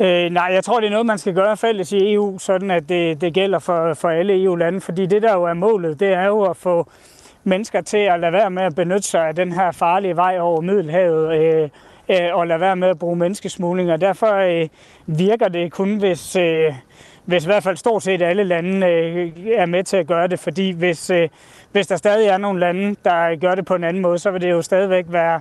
[0.00, 2.88] Øh, nej, jeg tror, det er noget, man skal gøre fælles i EU, sådan at
[2.88, 4.80] det, det gælder for, for alle EU-lande.
[4.80, 6.90] Fordi det, der jo er målet, det er jo at få
[7.44, 10.60] mennesker til at lade være med at benytte sig af den her farlige vej over
[10.60, 11.68] Middelhavet, øh,
[12.08, 13.92] øh, og lade være med at bruge menneskesmugling.
[13.92, 14.68] Og derfor øh,
[15.06, 16.74] virker det kun, hvis, øh,
[17.24, 20.38] hvis i hvert fald stort set alle lande øh, er med til at gøre det.
[20.38, 21.28] Fordi hvis, øh,
[21.72, 24.40] hvis der stadig er nogle lande, der gør det på en anden måde, så vil
[24.40, 25.40] det jo stadigvæk være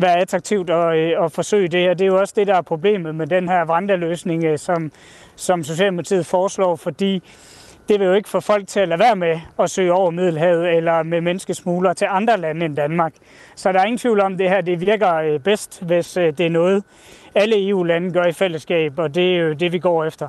[0.00, 1.80] være attraktivt at, øh, at forsøge det.
[1.80, 1.94] her.
[1.94, 4.92] det er jo også det, der er problemet med den her vandreløsning, øh, som,
[5.36, 7.22] som Socialdemokratiet foreslår, fordi
[7.88, 10.76] det vil jo ikke få folk til at lade være med at søge over Middelhavet
[10.76, 13.12] eller med menneskesmugler til andre lande end Danmark.
[13.54, 16.32] Så der er ingen tvivl om, at det her det virker øh, bedst, hvis øh,
[16.38, 16.84] det er noget,
[17.34, 20.28] alle EU-lande gør i fællesskab, og det er jo det, vi går efter.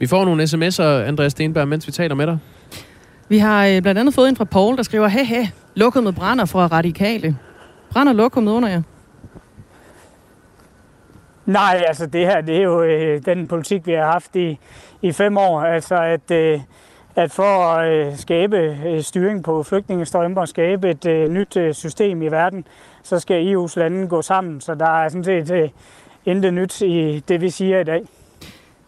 [0.00, 2.38] Vi får nogle sms'er, Andreas Stenberg, mens vi taler med dig.
[3.28, 7.36] Vi har blandt andet fået en fra Paul, der skriver, lukket med brænder fra radikale.
[7.90, 8.82] Brænder lokummet under jer?
[11.46, 14.58] Nej, altså det her, det er jo øh, den politik, vi har haft i,
[15.02, 15.60] i fem år.
[15.60, 16.60] Altså at, øh,
[17.16, 21.74] at for at øh, skabe øh, styring på flygtningestrømmer og skabe et øh, nyt øh,
[21.74, 22.64] system i verden,
[23.02, 24.60] så skal EU's lande gå sammen.
[24.60, 25.68] Så der er sådan set øh,
[26.24, 28.02] intet nyt i det, vi siger i dag.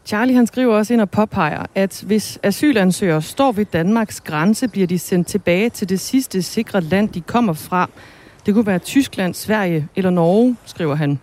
[0.05, 4.87] Charlie han skriver også ind og påpeger, at hvis asylansøgere står ved Danmarks grænse, bliver
[4.87, 7.91] de sendt tilbage til det sidste sikre land, de kommer fra.
[8.47, 11.19] Det kunne være Tyskland, Sverige eller Norge, skriver han.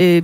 [0.00, 0.22] Øh,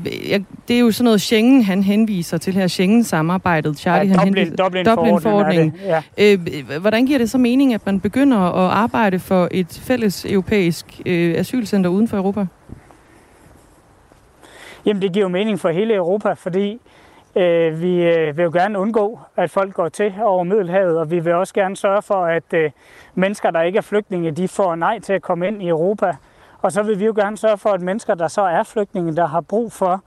[0.68, 3.78] det er jo sådan noget Schengen, han henviser til her Schengen-samarbejdet.
[3.78, 5.78] Charlie, ja, han Dublin, henviser, Dublin, Dublin forordning.
[5.84, 6.02] Ja.
[6.18, 6.38] Øh,
[6.80, 11.34] hvordan giver det så mening, at man begynder at arbejde for et fælles europæisk øh,
[11.38, 12.46] asylcenter uden for Europa?
[14.86, 16.80] Jamen, det giver jo mening for hele Europa, fordi
[17.36, 21.18] øh, vi øh, vil jo gerne undgå, at folk går til over Middelhavet, og vi
[21.18, 22.70] vil også gerne sørge for, at øh,
[23.14, 26.16] mennesker, der ikke er flygtninge, de får nej til at komme ind i Europa.
[26.62, 29.26] Og så vil vi jo gerne sørge for, at mennesker, der så er flygtninge, der
[29.26, 30.02] har brug for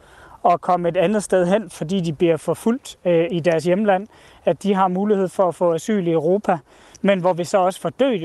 [0.49, 4.07] at komme et andet sted hen, fordi de bliver forfulgt øh, i deres hjemland,
[4.45, 6.57] at de har mulighed for at få asyl i Europa.
[7.01, 7.81] Men hvor vi så også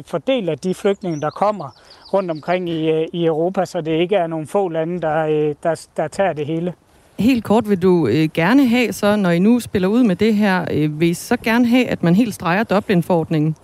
[0.06, 1.70] fordeler de flygtninge, der kommer
[2.12, 5.54] rundt omkring i, øh, i Europa, så det ikke er nogle få lande, der, øh,
[5.62, 6.74] der, der tager det hele.
[7.18, 10.34] Helt kort vil du øh, gerne have, så når I nu spiller ud med det
[10.34, 13.56] her, øh, vil I så gerne have, at man helt streger Dublin-forordningen?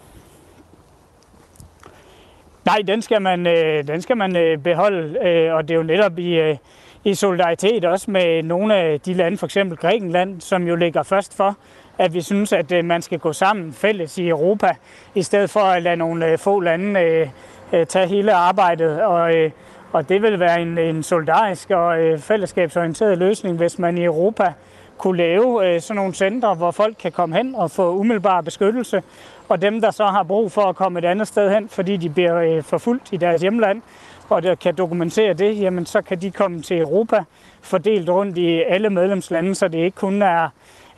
[2.64, 5.82] Nej, den skal man, øh, den skal man øh, beholde, øh, og det er jo
[5.82, 6.56] netop i, øh,
[7.04, 11.36] i solidaritet også med nogle af de lande, for eksempel Grækenland, som jo ligger først
[11.36, 11.56] for,
[11.98, 14.76] at vi synes, at øh, man skal gå sammen fælles i Europa,
[15.14, 17.28] i stedet for at lade nogle øh, få lande øh,
[17.72, 19.02] øh, tage hele arbejdet.
[19.02, 19.50] Og, øh,
[19.94, 24.52] og det vil være en, en solidarisk og øh, fællesskabsorienteret løsning, hvis man i Europa
[24.98, 29.02] kunne lave øh, sådan nogle centre, hvor folk kan komme hen og få umiddelbar beskyttelse,
[29.48, 32.10] og dem, der så har brug for at komme et andet sted hen, fordi de
[32.10, 33.82] bliver øh, forfulgt i deres hjemland,
[34.28, 37.24] og der kan dokumentere det, jamen så kan de komme til Europa,
[37.62, 40.48] fordelt rundt i alle medlemslande, så det ikke kun er,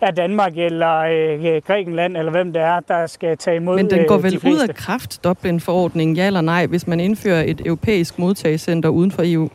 [0.01, 4.07] er Danmark eller øh, Grækenland, eller hvem det er, der skal tage imod Men den
[4.07, 8.19] går øh, vel ud af kraft, Dublin-forordningen, ja eller nej, hvis man indfører et europæisk
[8.19, 9.49] modtagelsescenter uden for EU?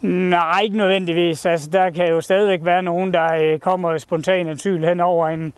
[0.00, 1.46] Nej, ikke nødvendigvis.
[1.46, 5.52] Altså, der kan jo stadigvæk være nogen, der øh, kommer spontan asyl hen over en,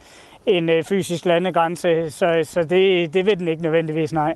[0.47, 4.35] en øh, fysisk landegrænse, så, så det, det vil den ikke nødvendigvis, nej.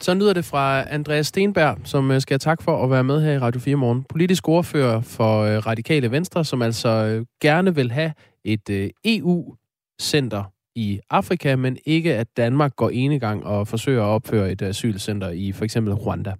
[0.00, 3.22] Så lyder det fra Andreas Stenberg, som øh, skal have tak for at være med
[3.22, 4.04] her i Radio 4 morgen.
[4.08, 8.12] Politisk ordfører for øh, Radikale Venstre, som altså øh, gerne vil have
[8.44, 14.62] et EU-center i Afrika, men ikke at Danmark går enegang og forsøger at opføre et
[14.62, 16.32] asylcenter i for eksempel Rwanda.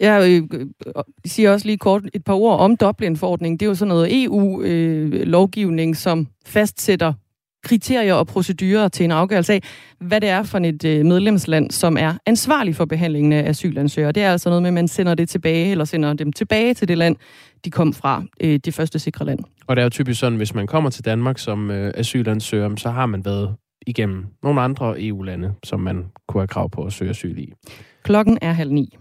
[0.00, 0.42] Jeg
[1.26, 3.58] siger også lige kort et par ord om Dublin-forordningen.
[3.58, 7.12] Det er jo sådan noget EU-lovgivning, som fastsætter
[7.62, 9.62] kriterier og procedurer til en afgørelse af,
[9.98, 14.12] hvad det er for et øh, medlemsland, som er ansvarlig for behandlingen af asylansøgere.
[14.12, 16.88] Det er altså noget med, at man sender det tilbage, eller sender dem tilbage til
[16.88, 17.16] det land,
[17.64, 19.38] de kom fra, øh, det første sikre land.
[19.66, 22.90] Og det er jo typisk sådan, hvis man kommer til Danmark som øh, asylansøger, så
[22.90, 27.10] har man været igennem nogle andre EU-lande, som man kunne have krav på at søge
[27.10, 27.52] asyl i.
[28.02, 28.96] Klokken er halv ni.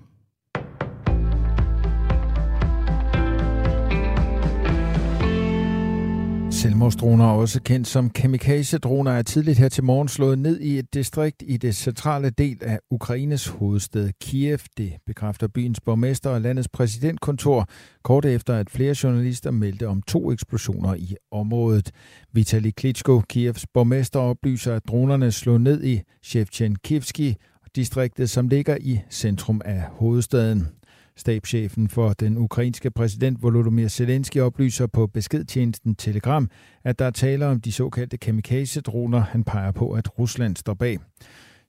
[6.61, 11.43] Selvmordsdroner, også kendt som kamikaze-droner, er tidligt her til morgen slået ned i et distrikt
[11.47, 14.59] i det centrale del af Ukraines hovedstad Kiev.
[14.77, 17.67] Det bekræfter byens borgmester og landets præsidentkontor,
[18.03, 21.91] kort efter at flere journalister meldte om to eksplosioner i området.
[22.33, 27.35] Vitali Klitschko, Kievs borgmester, oplyser, at dronerne slog ned i Shevchenkivski,
[27.75, 30.67] distriktet, som ligger i centrum af hovedstaden.
[31.15, 36.49] Stabschefen for den ukrainske præsident Volodymyr Zelensky oplyser på beskedtjenesten Telegram,
[36.83, 39.19] at der taler om de såkaldte kamikaze-droner.
[39.19, 40.99] Han peger på, at Rusland står bag.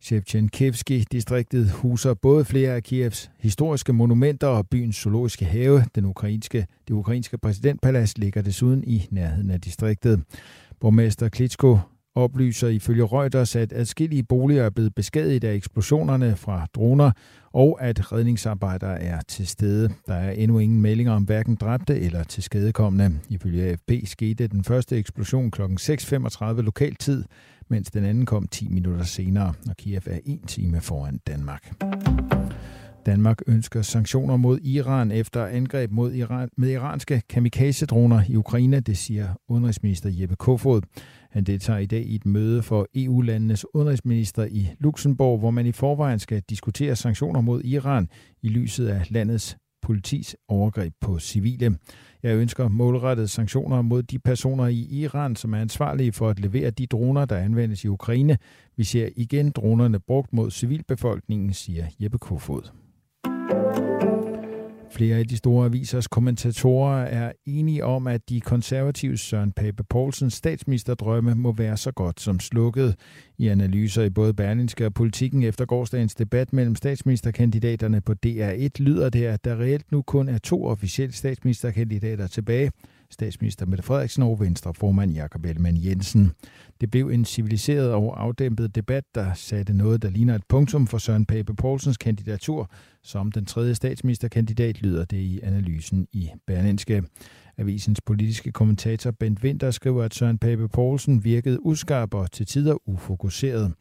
[0.01, 5.85] Shevchenkivski-distriktet huser både flere af Kievs historiske monumenter og byens zoologiske have.
[5.95, 10.23] Den ukrainske, det ukrainske præsidentpalads ligger desuden i nærheden af distriktet.
[10.81, 11.79] Borgmester Klitschko
[12.15, 17.11] oplyser ifølge Reuters, at adskillige boliger er blevet beskadiget af eksplosionerne fra droner,
[17.53, 19.91] og at redningsarbejdere er til stede.
[20.07, 23.19] Der er endnu ingen meldinger om hverken dræbte eller til skadekommende.
[23.29, 25.63] Ifølge AFP skete den første eksplosion kl.
[25.63, 27.25] 6.35 lokal tid,
[27.69, 31.73] mens den anden kom 10 minutter senere, og Kiev er en time foran Danmark.
[33.07, 38.99] Danmark ønsker sanktioner mod Iran efter angreb mod Iran, med iranske kamikaze-droner i Ukraine, det
[38.99, 40.83] siger udenrigsminister Jeppe Kofod.
[41.33, 45.73] Han deltager i dag i et møde for EU-landenes udenrigsminister i Luxembourg, hvor man i
[45.73, 48.09] forvejen skal diskutere sanktioner mod Iran
[48.43, 51.79] i lyset af landets politis overgreb på civile.
[52.23, 56.71] Jeg ønsker målrettede sanktioner mod de personer i Iran, som er ansvarlige for at levere
[56.71, 58.39] de droner, der anvendes i Ukraine.
[58.77, 62.82] Vi ser igen dronerne brugt mod civilbefolkningen, siger Jeppe Kofod.
[64.93, 70.35] Flere af de store avisers kommentatorer er enige om, at de konservative Søren Pape Poulsens
[70.35, 72.97] statsministerdrømme må være så godt som slukket.
[73.39, 79.11] I analyser i både Berlinske og Politikken efter gårdsdagens debat mellem statsministerkandidaterne på DR1 lyder
[79.11, 82.71] det, at der reelt nu kun er to officielle statsministerkandidater tilbage–
[83.13, 86.33] statsminister Mette Frederiksen og Venstreformand Jakob Ellemann Jensen.
[86.81, 90.99] Det blev en civiliseret og afdæmpet debat, der satte noget, der ligner et punktum for
[90.99, 92.71] Søren Pape Poulsens kandidatur
[93.03, 97.03] som den tredje statsministerkandidat, lyder det i analysen i Berlinske.
[97.59, 102.89] Avisens politiske kommentator Bent Winter skriver, at Søren Pape Poulsen virkede uskarp og til tider
[102.89, 103.73] ufokuseret.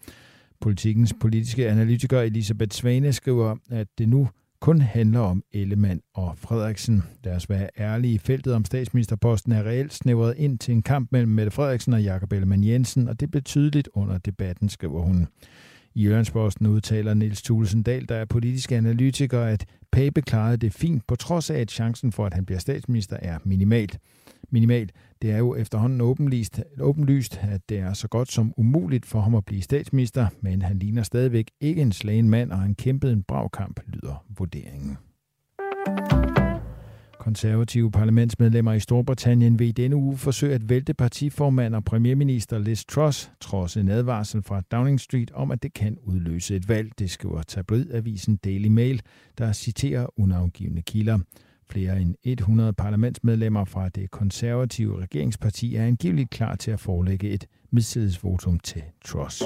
[0.62, 4.28] Politikens politiske analytiker Elisabeth Svane skriver, at det nu
[4.62, 7.04] kun handler om Ellemann og Frederiksen.
[7.24, 8.20] Lad os være ærlige.
[8.20, 12.34] Feltet om statsministerposten er reelt snævret ind til en kamp mellem Mette Frederiksen og Jakob
[12.34, 15.28] Ellemann Jensen, og det blev tydeligt under debatten, skriver hun.
[15.96, 21.08] I Jørgensposten udtaler Niels Thulesen Dahl, der er politisk analytiker, at Pape klarede det fint,
[21.08, 24.00] på trods af, at chancen for, at han bliver statsminister, er minimalt
[24.52, 24.92] minimalt.
[25.22, 29.36] Det er jo efterhånden åbenlyst, åbenlyst, at det er så godt som umuligt for ham
[29.36, 33.24] at blive statsminister, men han ligner stadigvæk ikke en slagen mand, og han kæmpede en
[33.24, 34.98] brav kamp, lyder vurderingen.
[37.22, 42.84] Konservative parlamentsmedlemmer i Storbritannien vil i denne uge forsøge at vælte partiformand og premierminister Liz
[42.86, 47.10] Truss, trods en advarsel fra Downing Street om, at det kan udløse et valg, det
[47.10, 49.02] skriver tabloidavisen Daily Mail,
[49.38, 51.20] der citerer unavgivende kilder.
[51.70, 57.46] Flere end 100 parlamentsmedlemmer fra det konservative regeringsparti er angiveligt klar til at forelægge et
[57.72, 59.44] mistillidsvotum til Truss.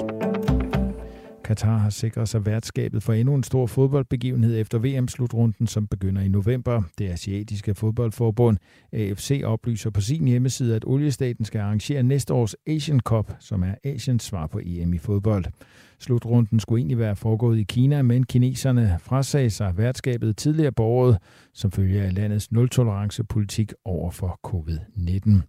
[1.46, 6.28] Katar har sikret sig værtskabet for endnu en stor fodboldbegivenhed efter VM-slutrunden, som begynder i
[6.28, 6.82] november.
[6.98, 8.58] Det asiatiske fodboldforbund
[8.92, 13.74] AFC oplyser på sin hjemmeside, at oliestaten skal arrangere næste års Asian Cup, som er
[13.84, 15.44] Asiens svar på EM i fodbold.
[15.98, 21.18] Slutrunden skulle egentlig være foregået i Kina, men kineserne frasagde sig værtskabet tidligere på året,
[21.54, 25.40] som følge af landets nul-tolerance-politik over for covid-19.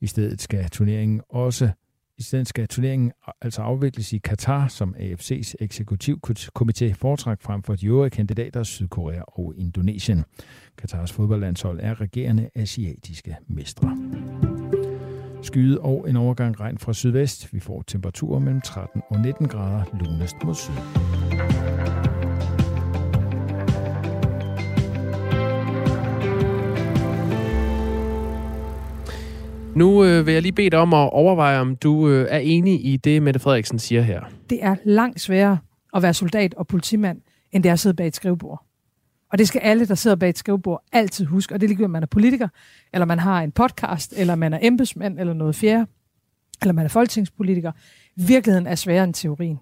[0.00, 1.70] I stedet skal turneringen også
[2.18, 7.86] i stedet skal turneringen altså afvikles i Katar, som AFC's eksekutivkomité foretræk frem for de
[7.86, 10.24] øvrige kandidater Sydkorea og Indonesien.
[10.78, 13.96] Katars fodboldlandshold er regerende asiatiske mestre.
[15.42, 17.54] Skyde og en overgang regn fra sydvest.
[17.54, 21.35] Vi får temperaturer mellem 13 og 19 grader lunest mod syd.
[29.76, 32.86] Nu øh, vil jeg lige bede dig om at overveje, om du øh, er enig
[32.86, 34.20] i det, Mette Frederiksen siger her.
[34.50, 35.58] Det er langt sværere
[35.94, 37.20] at være soldat og politimand,
[37.52, 38.66] end det er at sidde bag et skrivebord.
[39.32, 41.54] Og det skal alle, der sidder bag et skrivebord, altid huske.
[41.54, 42.48] Og det er ligegyldigt, om man er politiker,
[42.92, 45.86] eller man har en podcast, eller man er embedsmand, eller noget fjerde,
[46.62, 47.72] eller man er folketingspolitiker.
[48.16, 49.58] Virkeligheden er sværere end teorien.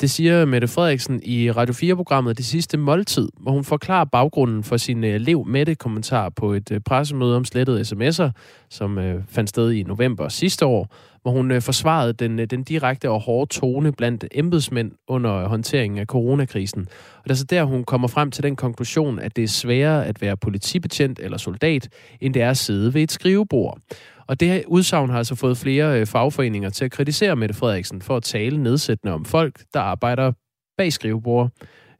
[0.00, 4.76] Det siger Mette Frederiksen i Radio 4-programmet Det sidste måltid, hvor hun forklarer baggrunden for
[4.76, 8.30] sin elev lev Mette kommentar på et øh, pressemøde om slettede sms'er,
[8.70, 12.62] som øh, fandt sted i november sidste år, hvor hun øh, forsvarede den, øh, den
[12.62, 16.86] direkte og hårde tone blandt embedsmænd under håndteringen af coronakrisen.
[17.16, 20.06] Og det er så der, hun kommer frem til den konklusion, at det er sværere
[20.06, 21.88] at være politibetjent eller soldat,
[22.20, 23.78] end det er at sidde ved et skrivebord.
[24.26, 28.02] Og det her udsagn har altså fået flere øh, fagforeninger til at kritisere Mette Frederiksen
[28.02, 30.32] for at tale nedsættende om folk, der arbejder
[30.78, 31.50] bag skrivebord.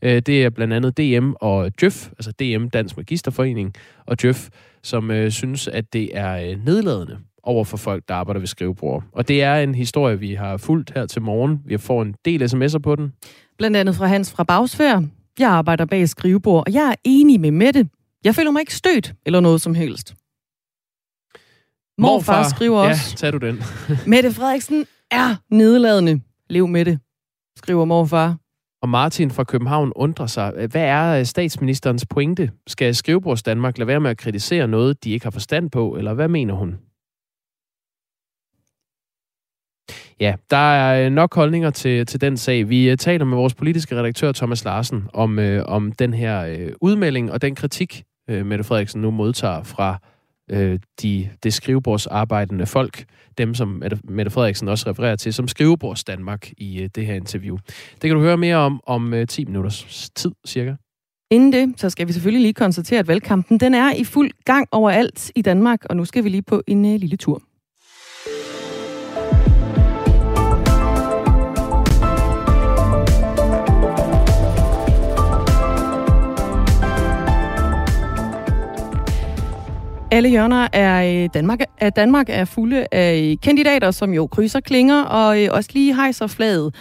[0.03, 3.75] Det er blandt andet DM og Djøf, altså DM, Dansk Magisterforening,
[4.07, 4.49] og Djøf,
[4.83, 9.05] som øh, synes, at det er nedladende over for folk, der arbejder ved skrivebord.
[9.13, 11.61] Og det er en historie, vi har fulgt her til morgen.
[11.65, 13.13] Vi fået en del sms'er på den.
[13.59, 15.03] Blandt andet fra Hans fra Bagsfær.
[15.39, 17.89] Jeg arbejder bag skrivebord, og jeg er enig med Mette.
[18.25, 20.15] Jeg føler mig ikke stødt eller noget som helst.
[21.99, 23.11] Morfar, Morfar skriver også.
[23.11, 23.63] Ja, tag du den.
[24.13, 26.21] Mette Frederiksen er nedladende.
[26.51, 26.99] Lev med det,
[27.57, 28.37] skriver morfar.
[28.83, 32.51] Og Martin fra København undrer sig, hvad er statsministerens pointe?
[32.67, 36.15] Skal Skrivebords Danmark lade være med at kritisere noget, de ikke har forstand på, eller
[36.15, 36.79] hvad mener hun?
[40.21, 42.69] Ja, der er øh, nok holdninger til, til den sag.
[42.69, 46.73] Vi øh, taler med vores politiske redaktør Thomas Larsen om, øh, om den her øh,
[46.81, 49.99] udmelding og den kritik, øh, Mette Frederiksen nu modtager fra
[50.51, 53.05] øh, de, det skrivebordsarbejdende folk,
[53.39, 57.57] dem som Mette Frederiksen også refererer til, som skrivebords Danmark i øh, det her interview.
[57.93, 60.75] Det kan du høre mere om om øh, 10 minutters tid cirka.
[61.31, 64.69] Inden det, så skal vi selvfølgelig lige konstatere, at valgkampen den er i fuld gang
[64.73, 67.43] overalt i Danmark, og nu skal vi lige på en øh, lille tur.
[80.13, 85.43] Alle hjørner af Danmark, af Danmark er fulde af kandidater, som jo krydser klinger og
[85.43, 86.75] øh, også lige hejser flaget.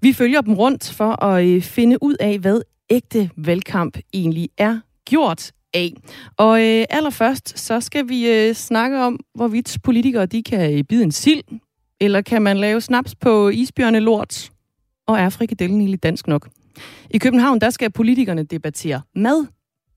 [0.00, 4.78] Vi følger dem rundt for at øh, finde ud af, hvad ægte valgkamp egentlig er
[5.04, 5.92] gjort af.
[6.36, 11.02] Og øh, allerførst, så skal vi øh, snakke om, hvorvidt politikere de kan øh, bide
[11.02, 11.42] en sild,
[12.00, 14.50] eller kan man lave snaps på isbjørnelort,
[15.06, 16.48] og er frikadellen egentlig dansk nok?
[17.10, 19.46] I København, der skal politikerne debattere mad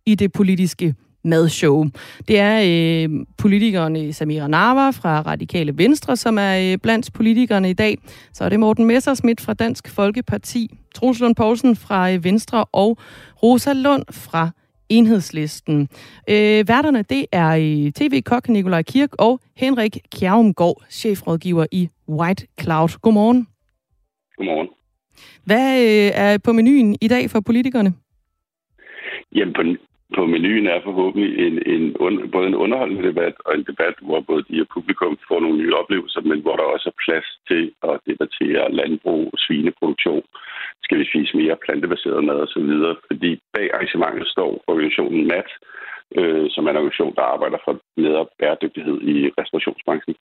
[0.06, 1.86] i det politiske madshow.
[2.28, 7.74] Det er øh, politikerne Samira Narva fra Radikale Venstre, som er øh, blandt politikerne i
[7.74, 7.98] dag.
[8.34, 12.98] Så er det Morten Messersmith fra Dansk Folkeparti, Troels Lund Poulsen fra øh, Venstre og
[13.44, 14.50] Rosa Lund fra
[14.90, 15.90] Enhedslisten.
[16.30, 22.90] Øh, værterne, det er øh, tv-kok Nikolaj Kirk og Henrik Kjærumgaard, chefrådgiver i White Cloud.
[23.02, 23.48] Godmorgen.
[24.38, 24.68] Godmorgen.
[25.46, 27.94] Hvad øh, er på menuen i dag for politikerne?
[29.36, 29.62] Jamen, på,
[30.18, 34.20] på menuen er forhåbentlig en, en, en, både en underholdende debat og en debat, hvor
[34.30, 37.64] både de og publikum får nogle nye oplevelser, men hvor der også er plads til
[37.90, 40.24] at debattere landbrug, svineproduktion,
[40.86, 42.72] skal vi spise mere plantebaseret mad osv.
[43.10, 45.50] Fordi bag arrangementet står organisationen MAT,
[46.20, 50.16] øh, som er en organisation, der arbejder for bedre bæredygtighed i restaurationsbranchen.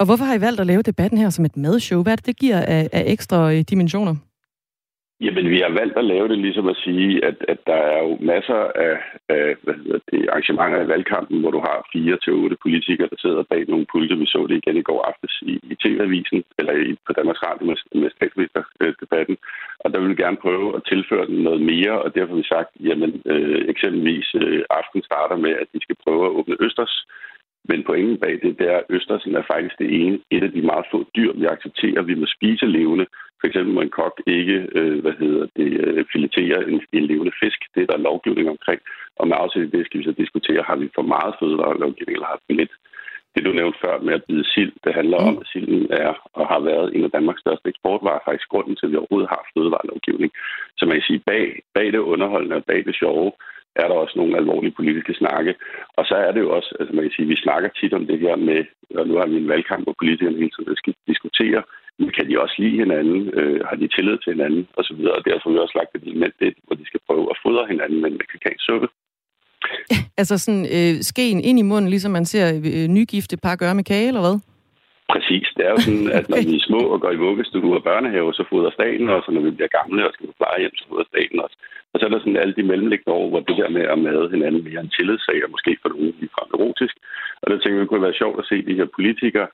[0.00, 2.02] Og hvorfor har I valgt at lave debatten her som et madshow?
[2.02, 4.14] Hvad er det, det giver af, af ekstra øh, dimensioner?
[5.20, 8.18] Jamen, vi har valgt at lave det ligesom at sige, at, at der er jo
[8.20, 8.94] masser af,
[9.28, 13.16] af hvad hedder det, arrangementer i valgkampen, hvor du har fire til otte politikere, der
[13.18, 14.16] sidder bag nogle pulte.
[14.16, 17.66] Vi så det igen i går aftes i, i TV-avisen, eller i, på Danmarks Radio
[17.66, 19.36] med, med statsministerdebatten.
[19.82, 22.52] Og der vil vi gerne prøve at tilføre den noget mere, og derfor har vi
[22.54, 26.94] sagt, jamen øh, eksempelvis øh, aften starter med, at vi skal prøve at åbne Østers
[27.68, 30.62] men pointen bag det, det er, at Østersen er faktisk det ene, et af de
[30.62, 33.06] meget få dyr, vi accepterer, vi må spise levende.
[33.40, 37.32] For eksempel må en kok ikke, øh, hvad hedder det, øh, filetere en, en levende
[37.42, 37.60] fisk.
[37.74, 38.80] Det er der lovgivning omkring.
[39.16, 42.32] Og med afsæt i det skal vi så diskutere, har vi for meget fødevarelovgivning, eller
[42.32, 42.74] har vi lidt?
[43.34, 45.26] Det du nævnte før med at bide sild, det handler mm.
[45.28, 48.86] om, at silden er og har været en af Danmarks største eksportvarer, faktisk grunden til,
[48.86, 50.32] at vi overhovedet har fødevarelovgivning.
[50.78, 53.32] Så man kan sige, bag, bag det underholdende og bag det sjove,
[53.80, 55.54] er der også nogle alvorlige politiske snakke.
[55.98, 58.18] Og så er det jo også, altså man kan sige, vi snakker tit om det
[58.24, 58.60] her med,
[58.98, 61.62] og nu har vi en valgkamp, hvor politikerne hele tiden skal diskutere,
[61.98, 65.44] men kan de også lide hinanden, øh, har de tillid til hinanden osv., og derfor
[65.46, 68.10] har vi også lagt et element det, hvor de skal prøve at fodre hinanden med
[68.10, 68.88] en mexicansk suppe.
[70.20, 73.84] altså sådan øh, skeen ind i munden, ligesom man ser øh, nygifte par gøre med
[73.84, 74.53] kage, eller hvad?
[75.14, 75.46] Præcis.
[75.56, 78.34] Det er jo sådan, at når vi er små og går i vuggestue og børnehave,
[78.38, 81.08] så fodrer staten også, og når vi bliver gamle og skal på plejehjem, så fodrer
[81.12, 81.56] staten også.
[81.92, 84.30] Og så er der sådan alle de mellemliggende år, hvor det der med at made
[84.34, 86.94] hinanden mere en tillidssag, og måske for nogen ligefrem erotisk.
[87.42, 89.48] Og der tænker vi, det kunne være sjovt at se de her politikere,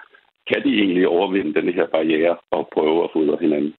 [0.51, 3.73] kan de egentlig overvinde den her barriere og prøve at fodre hinanden?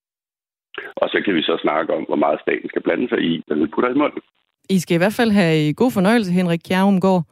[1.02, 3.58] Og så kan vi så snakke om, hvor meget staten skal blande sig i, hvad
[3.58, 4.22] vi putter i munden.
[4.70, 7.24] I skal i hvert fald have god fornøjelse, Henrik Kjærumgaard.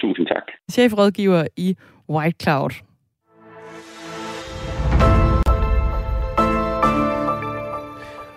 [0.00, 0.46] Tusind tak.
[0.70, 1.68] Chefrådgiver i
[2.14, 2.72] White Cloud.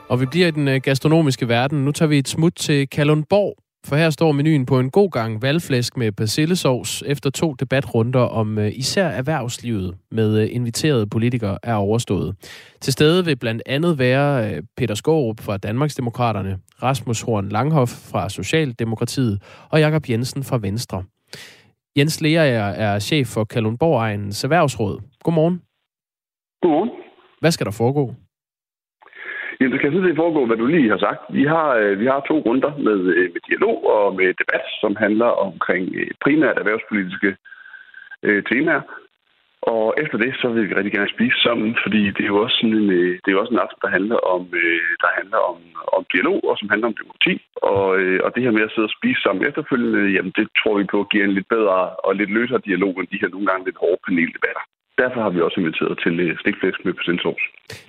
[0.09, 1.85] Og vi bliver i den øh, gastronomiske verden.
[1.85, 3.55] Nu tager vi et smut til Kalundborg,
[3.85, 8.57] for her står menuen på en god gang valgflæsk med persillesovs efter to debatrunder om
[8.57, 12.35] øh, især erhvervslivet med øh, inviterede politikere er overstået.
[12.81, 19.41] Til stede vil blandt andet være Peter Skårup fra Danmarksdemokraterne, Rasmus Horn Langhoff fra Socialdemokratiet
[19.69, 21.03] og Jakob Jensen fra Venstre.
[21.97, 24.99] Jens Lea er, chef for Kalundborg Egens Erhvervsråd.
[25.23, 25.61] Godmorgen.
[26.61, 26.89] Godmorgen.
[27.41, 28.15] Hvad skal der foregå?
[29.59, 31.21] Jamen, det kan sådan set foregå, hvad du lige har sagt.
[31.29, 34.95] Vi har, øh, vi har to runder med, øh, med dialog og med debat, som
[34.95, 37.31] handler omkring øh, primært erhvervspolitiske
[38.23, 38.81] øh, temaer.
[39.61, 42.57] Og efter det, så vil vi rigtig gerne spise sammen, fordi det er jo også
[42.57, 42.89] sådan en,
[43.21, 44.41] det er jo også en aften, der handler om,
[45.03, 45.57] der handler om,
[45.97, 47.35] om dialog, og som handler om demokrati.
[47.71, 47.87] Og,
[48.25, 50.99] og det her med at sidde og spise sammen efterfølgende, jamen det tror vi på
[51.11, 54.01] giver en lidt bedre og lidt løsere dialog, end de her nogle gange lidt hårde
[54.05, 54.63] paneldebatter
[55.03, 57.43] derfor har vi også inviteret til øh, stikflæsk med persillesovs.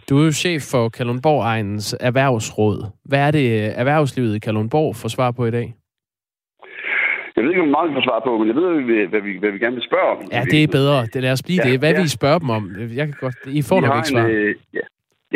[0.08, 2.78] Du er jo chef for Kalundborg Egens Erhvervsråd.
[3.10, 5.68] Hvad er det, øh, erhvervslivet i Kalundborg får svar på i dag?
[7.36, 8.68] Jeg ved ikke, hvor meget vi får svar på, men jeg ved,
[9.12, 10.18] hvad vi, hvad vi gerne vil spørge om.
[10.36, 10.98] Ja, det er bedre.
[11.12, 11.78] Det lad os blive ja, det.
[11.82, 11.96] Hvad ja.
[11.96, 12.64] vil I spørge dem om?
[12.98, 13.36] Jeg kan godt...
[13.58, 14.26] I får vi nok ikke svar.
[14.26, 14.84] En, øh, ja,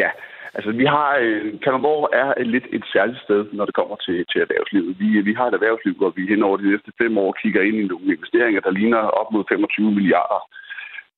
[0.02, 0.10] ja,
[0.56, 1.08] altså vi har...
[1.24, 4.90] Øh, Kalundborg er et lidt et særligt sted, når det kommer til, til erhvervslivet.
[5.00, 7.76] Vi, vi har et erhvervsliv, hvor vi hen over de næste fem år kigger ind
[7.82, 10.40] i nogle investeringer, der ligner op mod 25 milliarder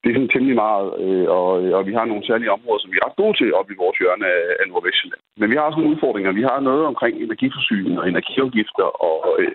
[0.07, 1.49] det er sådan temmelig meget, øh, og,
[1.79, 3.99] og vi har nogle særlige områder, som vi er ret gode til op i vores
[4.01, 5.23] hjørne af, af Nordvestjylland.
[5.41, 6.39] Men vi har også nogle udfordringer.
[6.41, 9.53] Vi har noget omkring energiforsyning og energiafgifter, og, øh,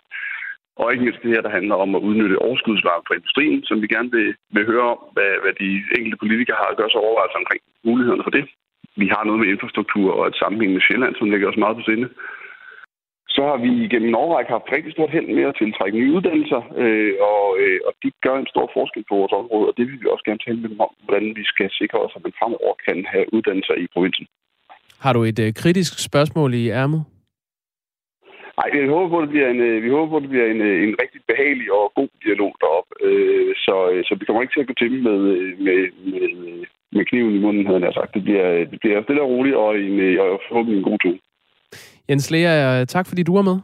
[0.79, 3.87] og ikke mindst det her, der handler om at udnytte overskudsvarme fra industrien, som vi
[3.95, 7.41] gerne vil, vil høre om, hvad, hvad de enkelte politikere har at gøre sig overvejelser
[7.41, 8.45] omkring mulighederne for det.
[9.01, 11.83] Vi har noget med infrastruktur og et sammenhæng med Sjælland, som ligger os meget på
[11.89, 12.07] sinde
[13.35, 16.61] så har vi gennem en årrække haft rigtig stort held med at tiltrække nye uddannelser,
[16.83, 20.01] øh, og, øh, og de gør en stor forskel på vores område, og det vil
[20.01, 22.73] vi også gerne tale med dem om, hvordan vi skal sikre os, at man fremover
[22.87, 24.25] kan have uddannelser i provinsen.
[25.03, 27.01] Har du et øh, kritisk spørgsmål i ærmet?
[28.59, 30.47] Nej, vi håber på, at det bliver en, øh, vi håber på, at det bliver
[30.53, 32.91] en, øh, en rigtig behagelig og god dialog deroppe.
[33.07, 33.75] Øh, så,
[34.07, 35.19] så vi kommer ikke til at gå til med,
[35.65, 35.79] med,
[36.11, 36.29] med,
[36.95, 38.13] med kniven i munden, havde jeg sagt.
[38.13, 41.17] Det bliver, det bliver stille og roligt og, en, og forhåbentlig en god tur.
[42.11, 43.57] Jens Lea, tak fordi du er med.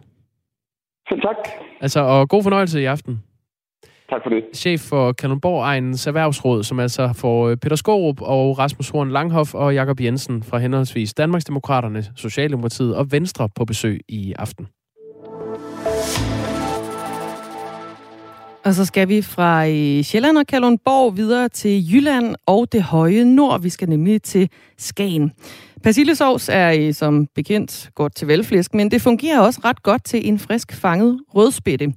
[1.10, 1.36] Selv tak.
[1.82, 3.24] Altså, og god fornøjelse i aften.
[4.10, 4.44] Tak for det.
[4.56, 9.54] Chef for Kalundborg Egens Erhvervsråd, som altså får øh, Peter Skorup og Rasmus Horn Langhoff
[9.54, 14.68] og Jakob Jensen fra henholdsvis Danmarksdemokraterne, Socialdemokratiet og Venstre på besøg i aften.
[18.68, 23.24] Og så skal vi fra øh, Sjælland og Kalundborg videre til Jylland og det høje
[23.26, 23.62] nord.
[23.62, 25.32] Vi skal nemlig til Skagen.
[25.84, 30.28] Persillesovs er øh, som bekendt godt til velflæsk, men det fungerer også ret godt til
[30.28, 31.94] en frisk fanget rødspætte.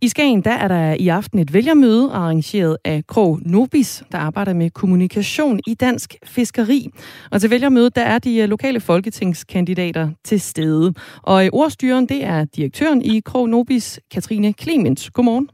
[0.00, 4.52] I Skagen der er der i aften et vælgermøde arrangeret af Krog Nobis, der arbejder
[4.52, 6.88] med kommunikation i dansk fiskeri.
[7.30, 10.94] Og til vælgermødet der er de øh, lokale folketingskandidater til stede.
[11.22, 15.10] Og ordstyren det er direktøren i Krog Nobis, Katrine Clemens.
[15.10, 15.48] Godmorgen.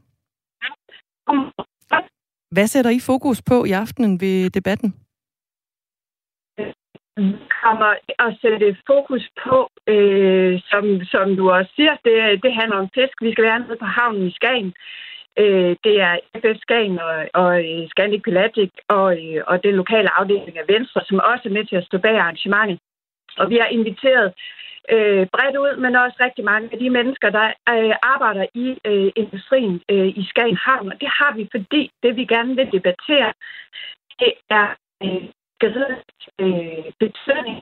[2.51, 4.93] Hvad sætter I fokus på i aftenen ved debatten?
[7.63, 7.91] kommer
[8.25, 9.57] at sætte fokus på,
[9.93, 13.15] øh, som, som du også siger, det, det handler om fisk.
[13.21, 14.73] Vi skal være nede på havnen i Skagen.
[15.41, 20.09] Øh, det er FF Skagen og, og øh, Scandic Pelagic og, øh, og den lokale
[20.19, 22.79] afdeling af Venstre, som også er med til at stå bag arrangementet.
[23.41, 24.33] Og vi har inviteret
[24.93, 29.11] øh, bredt ud, men også rigtig mange af de mennesker, der øh, arbejder i øh,
[29.15, 30.91] industrien øh, i Skagen Havn.
[30.91, 33.31] Og det har vi, fordi det vi gerne vil debattere,
[34.19, 34.67] det er
[35.03, 35.23] øh,
[36.43, 37.57] øh, betydning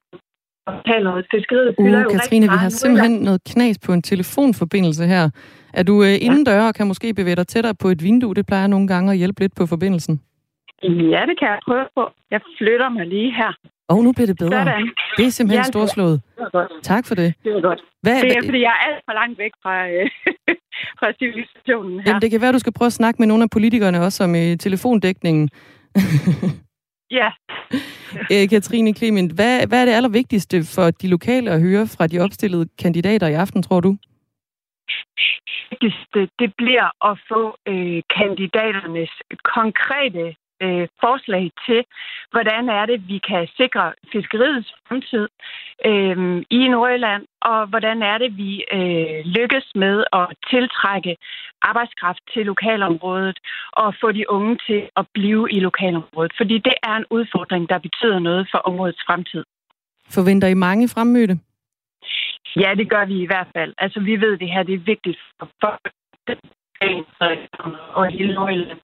[0.67, 5.29] uh, Katrine, vi har simpelthen noget knas på en telefonforbindelse her.
[5.73, 8.35] Er du øh, indendør og kan måske bevæge dig tættere på et vindue?
[8.35, 10.21] Det plejer nogle gange at hjælpe lidt på forbindelsen.
[10.83, 12.03] Ja, det kan jeg prøve på.
[12.31, 13.51] Jeg flytter mig lige her.
[13.89, 14.65] Og oh, nu bliver det bedre.
[14.65, 14.89] Sådan.
[15.17, 16.21] Det er simpelthen ja, storslået.
[16.83, 17.33] Tak for det.
[17.43, 17.81] Det var godt.
[18.01, 20.09] Hvad, det er, fordi jeg er alt for langt væk fra, øh,
[20.99, 22.05] fra civilisationen her.
[22.07, 24.35] Jamen, det kan være, du skal prøve at snakke med nogle af politikerne også om
[24.35, 25.49] øh, telefondækningen.
[27.11, 27.31] Ja.
[28.31, 32.19] Æ, Katrine Clement, hvad, hvad er det allervigtigste for de lokale at høre fra de
[32.19, 33.97] opstillede kandidater i aften, tror du?
[35.81, 39.11] Det, det bliver at få øh, kandidaternes
[39.55, 41.81] konkrete øh, forslag til,
[42.31, 45.27] hvordan er det, vi kan sikre fiskeriets fremtid
[45.85, 46.17] øh,
[46.49, 51.17] i Nordjylland, og hvordan er det, vi øh, lykkes med at tiltrække
[51.61, 53.39] arbejdskraft til lokalområdet
[53.71, 56.33] og få de unge til at blive i lokalområdet.
[56.37, 59.43] Fordi det er en udfordring, der betyder noget for områdets fremtid.
[60.09, 61.35] Forventer I mange fremmødte?
[62.55, 63.73] Ja, det gør vi i hvert fald.
[63.77, 65.85] Altså, vi ved, at det her det er vigtigt for folk
[67.93, 68.79] og hele Nordjylland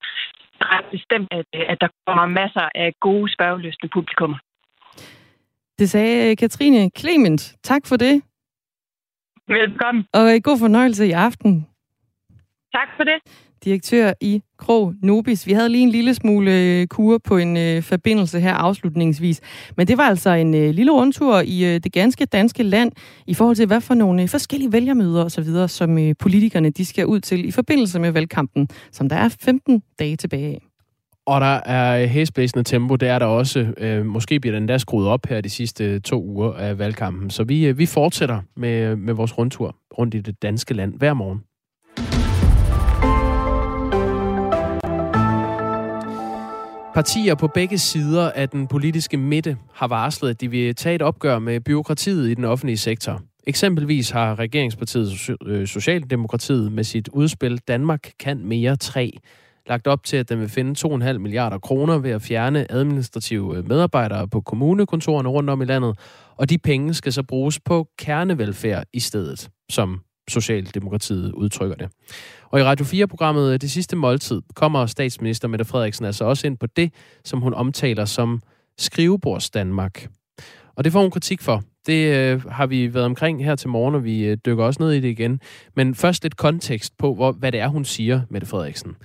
[0.91, 4.37] bestemt, at, at der kommer masser af gode spørgeløsende publikummer.
[5.79, 7.55] Det sagde Katrine Clement.
[7.63, 8.21] Tak for det.
[9.47, 10.05] Velkommen.
[10.13, 11.67] Og god fornøjelse i aften.
[12.73, 13.17] Tak for det.
[13.63, 15.47] Direktør i Krog Nobis.
[15.47, 19.41] Vi havde lige en lille smule øh, kur på en øh, forbindelse her afslutningsvis.
[19.77, 22.91] Men det var altså en øh, lille rundtur i øh, det ganske danske land
[23.27, 27.05] i forhold til, hvad for nogle øh, forskellige vælgermøder osv., som øh, politikerne de skal
[27.05, 30.70] ud til i forbindelse med valgkampen, som der er 15 dage tilbage af.
[31.31, 33.73] Og der er hæsblæsende tempo, det er der også.
[33.77, 37.29] Øh, måske bliver den der skruet op her de sidste to uger af valgkampen.
[37.29, 41.13] Så vi, øh, vi fortsætter med, med vores rundtur rundt i det danske land hver
[41.13, 41.39] morgen.
[46.93, 51.01] Partier på begge sider af den politiske midte har varslet, at de vil tage et
[51.01, 53.21] opgør med byråkratiet i den offentlige sektor.
[53.47, 59.17] Eksempelvis har regeringspartiet øh, Socialdemokratiet med sit udspil Danmark kan mere 3
[59.67, 63.67] lagt op til, at den vil finde 2,5 milliarder kroner ved at fjerne administrative øh,
[63.67, 65.99] medarbejdere på kommunekontorerne rundt om i landet,
[66.35, 71.89] og de penge skal så bruges på kernevelfærd i stedet, som Socialdemokratiet udtrykker det.
[72.49, 76.57] Og i Radio 4-programmet øh, Det sidste måltid kommer statsminister Mette Frederiksen altså også ind
[76.57, 76.93] på det,
[77.25, 78.41] som hun omtaler som
[78.77, 80.07] skrivebords Danmark.
[80.75, 81.63] Og det får hun kritik for.
[81.85, 84.91] Det øh, har vi været omkring her til morgen, og vi øh, dykker også ned
[84.91, 85.39] i det igen.
[85.75, 88.95] Men først lidt kontekst på, hvor, hvad det er, hun siger, Mette Frederiksen.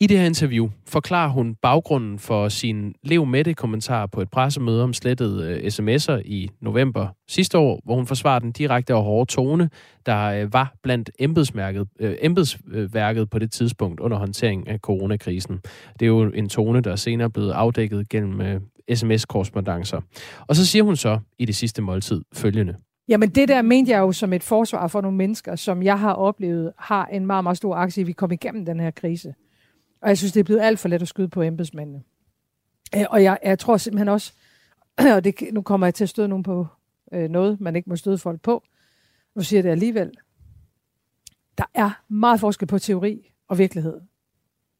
[0.00, 4.30] I det her interview forklarer hun baggrunden for sin Lev med det kommentar på et
[4.30, 9.02] pressemøde om slettede øh, sms'er i november sidste år, hvor hun forsvarer den direkte og
[9.02, 9.70] hårde tone,
[10.06, 15.60] der øh, var blandt embedsmærket, øh, embedsværket på det tidspunkt under håndtering af coronakrisen.
[16.00, 18.60] Det er jo en tone, der senere er blevet afdækket gennem
[18.94, 20.00] sms-korrespondencer.
[20.46, 22.74] Og så siger hun så i det sidste måltid følgende.
[23.08, 26.12] Jamen det der mente jeg jo som et forsvar for nogle mennesker, som jeg har
[26.12, 29.34] oplevet, har en meget, meget stor aktie, vi kom igennem den her krise.
[30.00, 32.02] Og jeg synes, det er blevet alt for let at skyde på embedsmændene.
[32.96, 34.32] Øh, og jeg, jeg tror simpelthen også,
[35.16, 36.66] og det, nu kommer jeg til at støde nogen på
[37.12, 38.62] øh, noget, man ikke må støde folk på.
[39.34, 40.12] Nu siger jeg det alligevel.
[41.58, 44.00] Der er meget forskel på teori og virkelighed.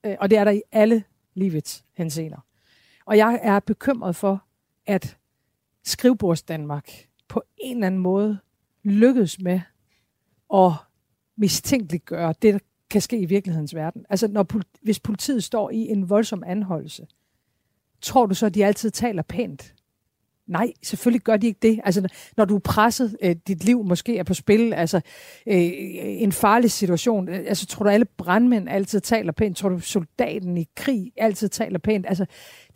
[0.07, 1.05] Øh, og det er der i alle
[1.35, 2.39] livets henseender.
[3.05, 4.45] Og jeg er bekymret for,
[4.87, 5.16] at
[5.85, 6.91] skrivebords Danmark
[7.29, 8.39] på en eller anden måde
[8.83, 9.61] lykkedes med
[10.55, 10.73] at
[11.37, 14.05] mistænkeliggøre det, kan ske i virkelighedens verden.
[14.11, 14.47] Altså, når,
[14.82, 17.07] hvis politiet står i en voldsom anholdelse,
[18.01, 19.74] tror du så, at de altid taler pænt?
[20.47, 21.80] Nej, selvfølgelig gør de ikke det.
[21.84, 24.97] Altså, når du er presset, øh, dit liv måske er på spil, altså
[25.47, 25.70] øh,
[26.03, 29.57] en farlig situation, øh, altså tror du, alle brandmænd altid taler pænt?
[29.57, 32.07] Tror du, soldaten i krig altid taler pænt?
[32.09, 32.26] Altså,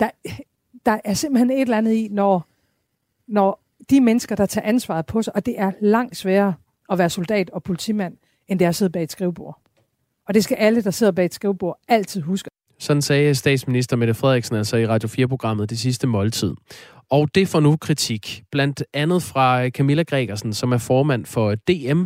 [0.00, 0.10] der,
[0.86, 2.48] der er simpelthen et eller andet i, når,
[3.26, 6.54] når de mennesker, der tager ansvaret på sig, og det er langt sværere
[6.90, 8.16] at være soldat og politimand,
[8.48, 9.58] end det er at sidde bag et skrivebord.
[10.28, 12.50] Og det skal alle, der sidder bag et skrivebord, altid huske.
[12.78, 16.54] Sådan sagde statsminister Mette Frederiksen altså i Radio 4-programmet Det sidste måltid.
[17.10, 22.04] Og det får nu kritik, blandt andet fra Camilla Gregersen, som er formand for DM,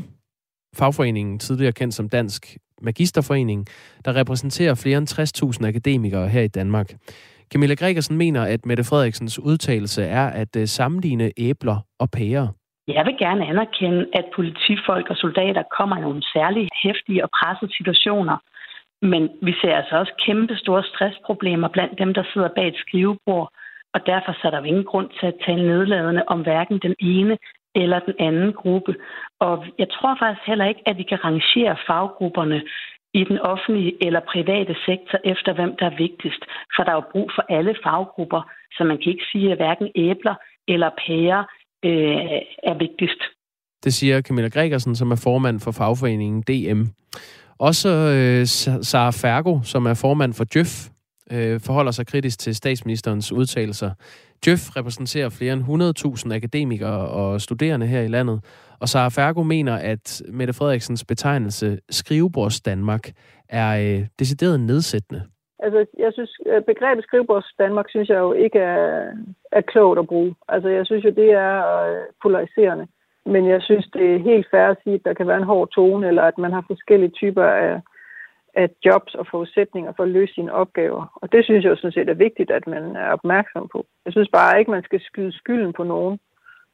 [0.76, 3.66] fagforeningen, tidligere kendt som Dansk Magisterforening,
[4.04, 6.94] der repræsenterer flere end 60.000 akademikere her i Danmark.
[7.52, 12.48] Camilla Gregersen mener, at Mette Frederiksens udtalelse er at øh, sammenligne æbler og pærer.
[12.88, 17.76] Jeg vil gerne anerkende, at politifolk og soldater kommer i nogle særligt hæftige og pressede
[17.76, 18.36] situationer.
[19.02, 23.52] Men vi ser altså også kæmpe store stressproblemer blandt dem, der sidder bag et skrivebord.
[23.94, 26.94] Og derfor så er der jo ingen grund til at tale nedladende om hverken den
[26.98, 27.38] ene
[27.74, 28.94] eller den anden gruppe.
[29.40, 32.62] Og jeg tror faktisk heller ikke, at vi kan rangere faggrupperne
[33.14, 36.42] i den offentlige eller private sektor efter, hvem der er vigtigst.
[36.76, 38.42] For der er jo brug for alle faggrupper,
[38.76, 40.34] så man kan ikke sige, at hverken æbler
[40.68, 41.44] eller pærer
[41.84, 41.90] øh,
[42.62, 43.22] er vigtigst.
[43.84, 46.82] Det siger Camilla Gregersen, som er formand for fagforeningen DM.
[47.58, 48.46] Også øh,
[48.82, 50.88] Sara Fergo, som er formand for Djøf,
[51.30, 53.90] øh, forholder sig kritisk til statsministerens udtalelser.
[54.44, 58.44] Djøf repræsenterer flere end 100.000 akademikere og studerende her i landet,
[58.80, 63.10] og Sara Fergo mener, at Mette Frederiksens betegnelse skrivebords Danmark
[63.48, 65.22] er øh, decideret nedsættende.
[65.58, 69.12] Altså, jeg synes, øh, begrebet skrivebords Danmark, synes jeg jo ikke er,
[69.52, 70.34] er klogt at bruge.
[70.48, 72.86] Altså, jeg synes jo, det er øh, polariserende.
[73.26, 75.68] Men jeg synes, det er helt fair at sige, at der kan være en hård
[75.68, 77.80] tone, eller at man har forskellige typer af,
[78.54, 81.18] af jobs og forudsætninger for at løse sine opgaver.
[81.22, 83.86] Og det synes jeg jo sådan set er vigtigt, at man er opmærksom på.
[84.04, 86.18] Jeg synes bare ikke, man skal skyde skylden på nogen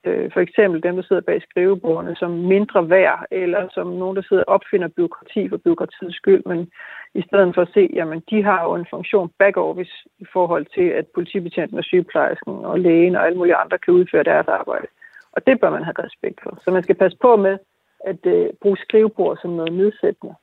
[0.05, 4.23] øh, for eksempel dem, der sidder bag skrivebordene, som mindre værd, eller som nogen, der
[4.29, 6.71] sidder og opfinder byråkrati for byråkratiets skyld, men
[7.15, 10.67] i stedet for at se, jamen de har jo en funktion back office i forhold
[10.77, 14.87] til, at politibetjenten og sygeplejersken og lægen og alle mulige andre kan udføre deres arbejde.
[15.33, 16.59] Og det bør man have respekt for.
[16.65, 17.59] Så man skal passe på med
[18.07, 20.35] at øh, bruge skrivebord som noget nedsættende.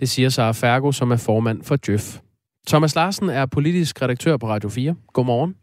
[0.00, 2.06] Det siger Sara Fergo, som er formand for Djøf.
[2.68, 4.96] Thomas Larsen er politisk redaktør på Radio 4.
[5.12, 5.56] Godmorgen.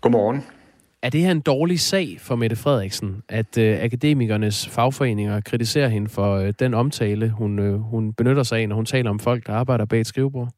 [0.00, 0.61] Godmorgen.
[1.02, 6.08] Er det her en dårlig sag for Mette Frederiksen, at øh, akademikernes fagforeninger kritiserer hende
[6.08, 9.46] for øh, den omtale, hun, øh, hun benytter sig af, når hun taler om folk,
[9.46, 10.48] der arbejder bag et skrivebord?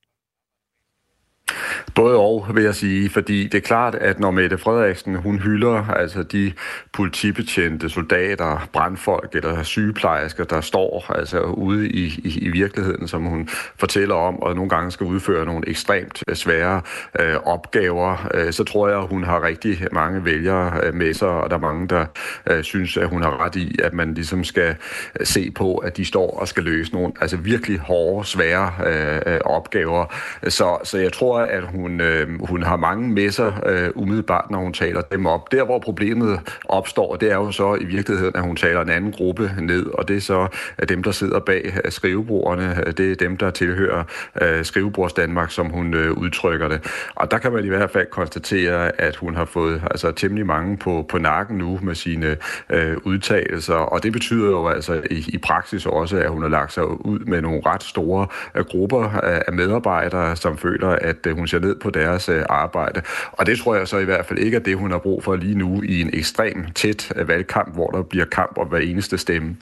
[1.95, 5.91] Både og, vil jeg sige, fordi det er klart, at når Mette Frederiksen, hun hylder
[5.91, 6.53] altså de
[6.93, 13.49] politibetjente, soldater, brandfolk eller sygeplejersker, der står altså ude i, i, i virkeligheden, som hun
[13.77, 16.81] fortæller om, og nogle gange skal udføre nogle ekstremt øh, svære
[17.21, 21.29] øh, opgaver, øh, så tror jeg, at hun har rigtig mange vælgere øh, med sig,
[21.29, 22.07] og der er mange, der
[22.51, 24.77] øh, synes, at hun har ret i, at man ligesom skal
[25.21, 29.35] øh, se på, at de står og skal løse nogle altså virkelig hårde, svære øh,
[29.35, 30.15] øh opgaver.
[30.49, 34.59] Så, så jeg tror, at hun, øh, hun har mange med sig øh, umiddelbart, når
[34.59, 35.53] hun taler dem op.
[35.53, 39.13] Der, hvor problemet opstår, det er jo så i virkeligheden, at hun taler en anden
[39.13, 40.49] gruppe ned, og det er så
[40.79, 42.83] at dem, der sidder bag øh, skrivebordene.
[42.87, 44.05] Øh, det er dem, der tilhører
[44.43, 47.11] øh, skrivebords Danmark, som hun øh, udtrykker det.
[47.15, 50.77] Og der kan man i hvert fald konstatere, at hun har fået altså, temmelig mange
[50.77, 52.37] på, på nakken nu med sine
[52.71, 56.73] øh, udtalelser, og det betyder jo altså i, i praksis også, at hun har lagt
[56.73, 61.37] sig ud med nogle ret store øh, grupper af, af medarbejdere, som føler, at øh,
[61.37, 63.03] hun ser ned på deres øh, arbejde.
[63.33, 65.37] Og det tror jeg så i hvert fald ikke er det, hun har brug for
[65.37, 69.19] lige nu i en ekstrem tæt øh, valgkamp, hvor der bliver kamp om hver eneste
[69.19, 69.57] stemme.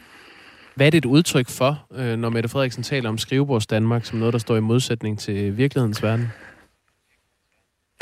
[0.75, 4.19] Hvad er det et udtryk for, øh, når Mette Frederiksen taler om skrivebords Danmark som
[4.19, 6.33] noget, der står i modsætning til virkelighedens verden?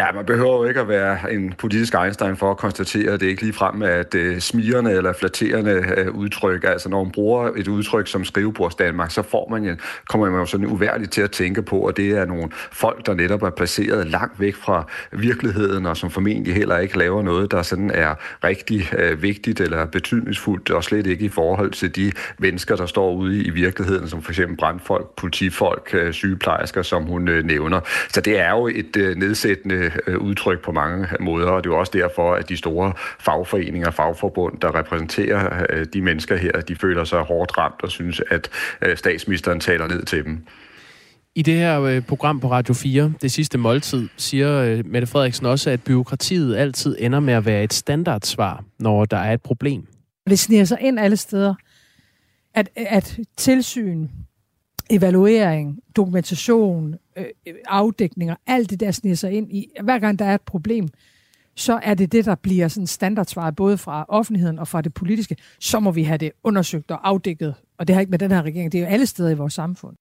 [0.01, 3.27] Ja, man behøver jo ikke at være en politisk Einstein for at konstatere, at det
[3.27, 6.65] ikke lige frem er et øh, smirende eller flatterende øh, udtryk.
[6.65, 9.77] Altså når man bruger et udtryk som skrivebords Danmark, så får man jo,
[10.09, 13.15] kommer man jo sådan uværligt til at tænke på, at det er nogle folk, der
[13.15, 17.63] netop er placeret langt væk fra virkeligheden, og som formentlig heller ikke laver noget, der
[17.63, 22.77] sådan er rigtig øh, vigtigt eller betydningsfuldt, og slet ikke i forhold til de mennesker,
[22.77, 27.81] der står ude i virkeligheden, som for eksempel brandfolk, politifolk, sygeplejersker, som hun nævner.
[28.09, 31.81] Så det er jo et nedsættende øh, udtryk på mange måder, og det er jo
[31.81, 37.05] også derfor, at de store fagforeninger, fagforbund, der repræsenterer øh, de mennesker her, de føler
[37.05, 38.51] sig hårdt ramt og synes, at
[38.83, 40.47] øh, statsministeren taler ned til dem.
[41.35, 45.71] I det her øh, program på Radio 4, det sidste måltid, siger Mette Frederiksen også,
[45.71, 49.87] at byråkratiet altid ender med at være et standardsvar, når der er et problem.
[50.31, 51.55] Det sniger sig ind alle steder,
[52.55, 54.09] at, at tilsyn,
[54.91, 56.95] evaluering, dokumentation,
[57.47, 59.69] øh, afdækninger, alt det der sniger sig ind i.
[59.83, 60.89] Hver gang der er et problem,
[61.57, 65.37] så er det det, der bliver sådan standardsvaret, både fra offentligheden og fra det politiske.
[65.61, 67.55] Så må vi have det undersøgt og afdækket.
[67.79, 69.55] Og det har ikke med den her regering, det er jo alle steder i vores
[69.55, 69.97] samfund.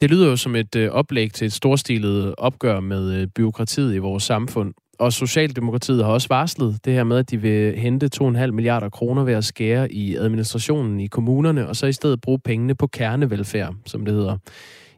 [0.00, 3.98] Det lyder jo som et øh, oplæg til et storstilet opgør med øh, byråkratiet i
[3.98, 4.74] vores samfund.
[4.98, 9.24] Og Socialdemokratiet har også varslet det her med, at de vil hente 2,5 milliarder kroner
[9.24, 13.74] ved at skære i administrationen i kommunerne, og så i stedet bruge pengene på kernevelfærd,
[13.86, 14.38] som det hedder.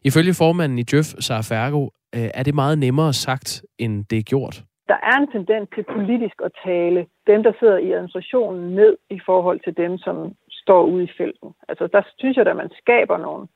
[0.05, 1.83] Ifølge formanden i Djøf, Sara Fergo,
[2.17, 4.63] øh, er det meget nemmere sagt, end det er gjort.
[4.89, 9.21] Der er en tendens til politisk at tale dem, der sidder i administrationen, ned i
[9.27, 10.17] forhold til dem, som
[10.51, 11.51] står ude i felten.
[11.69, 13.49] Altså der synes jeg, at man skaber nogen,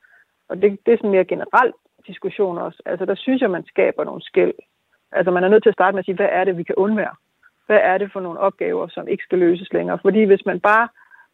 [0.49, 1.75] og det, det er sådan mere generelt
[2.07, 4.53] diskussion også, altså der synes jeg, man skaber nogle skæld
[5.11, 6.75] Altså man er nødt til at starte med at sige, hvad er det, vi kan
[6.75, 7.15] undvære?
[7.65, 9.99] Hvad er det for nogle opgaver, som ikke skal løses længere?
[10.01, 10.87] Fordi hvis man bare,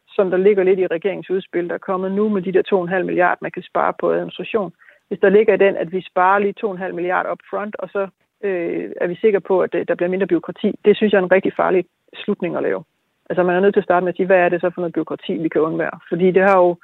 [0.08, 2.62] som der ligger lidt i regeringsudspil, der er kommet nu med de der
[2.98, 4.72] 2,5 milliarder, man kan spare på administration,
[5.08, 8.08] hvis der ligger i den, at vi sparer lige 2,5 milliarder up front, og så
[8.44, 11.22] øh, er vi sikre på, at øh, der bliver mindre byråkrati, det synes jeg er
[11.22, 11.84] en rigtig farlig
[12.14, 12.84] slutning at lave.
[13.30, 14.80] Altså man er nødt til at starte med at sige, hvad er det så for
[14.80, 15.98] noget byråkrati, vi kan undvære?
[16.08, 16.76] Fordi det har jo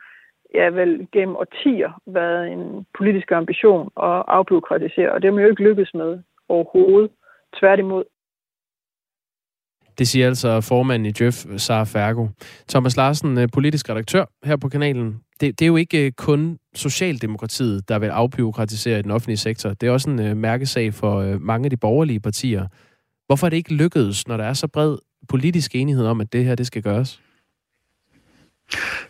[0.55, 5.51] ja, vel gennem årtier været en politisk ambition at afbyråkratisere, og det har man jo
[5.51, 6.19] ikke lykkes med
[6.49, 7.11] overhovedet.
[7.59, 8.05] Tværtimod.
[9.99, 12.29] Det siger altså formanden i Jeff, Sara Fergo.
[12.69, 15.15] Thomas Larsen, øh, politisk redaktør her på kanalen.
[15.41, 19.71] Det, det er jo ikke øh, kun Socialdemokratiet, der vil afbyråkratisere den offentlige sektor.
[19.71, 22.67] Det er også en øh, mærkesag for mange af de borgerlige partier.
[23.27, 24.97] Hvorfor er det ikke lykkedes, når der er så bred
[25.29, 27.21] politisk enighed om, at det her det skal gøres?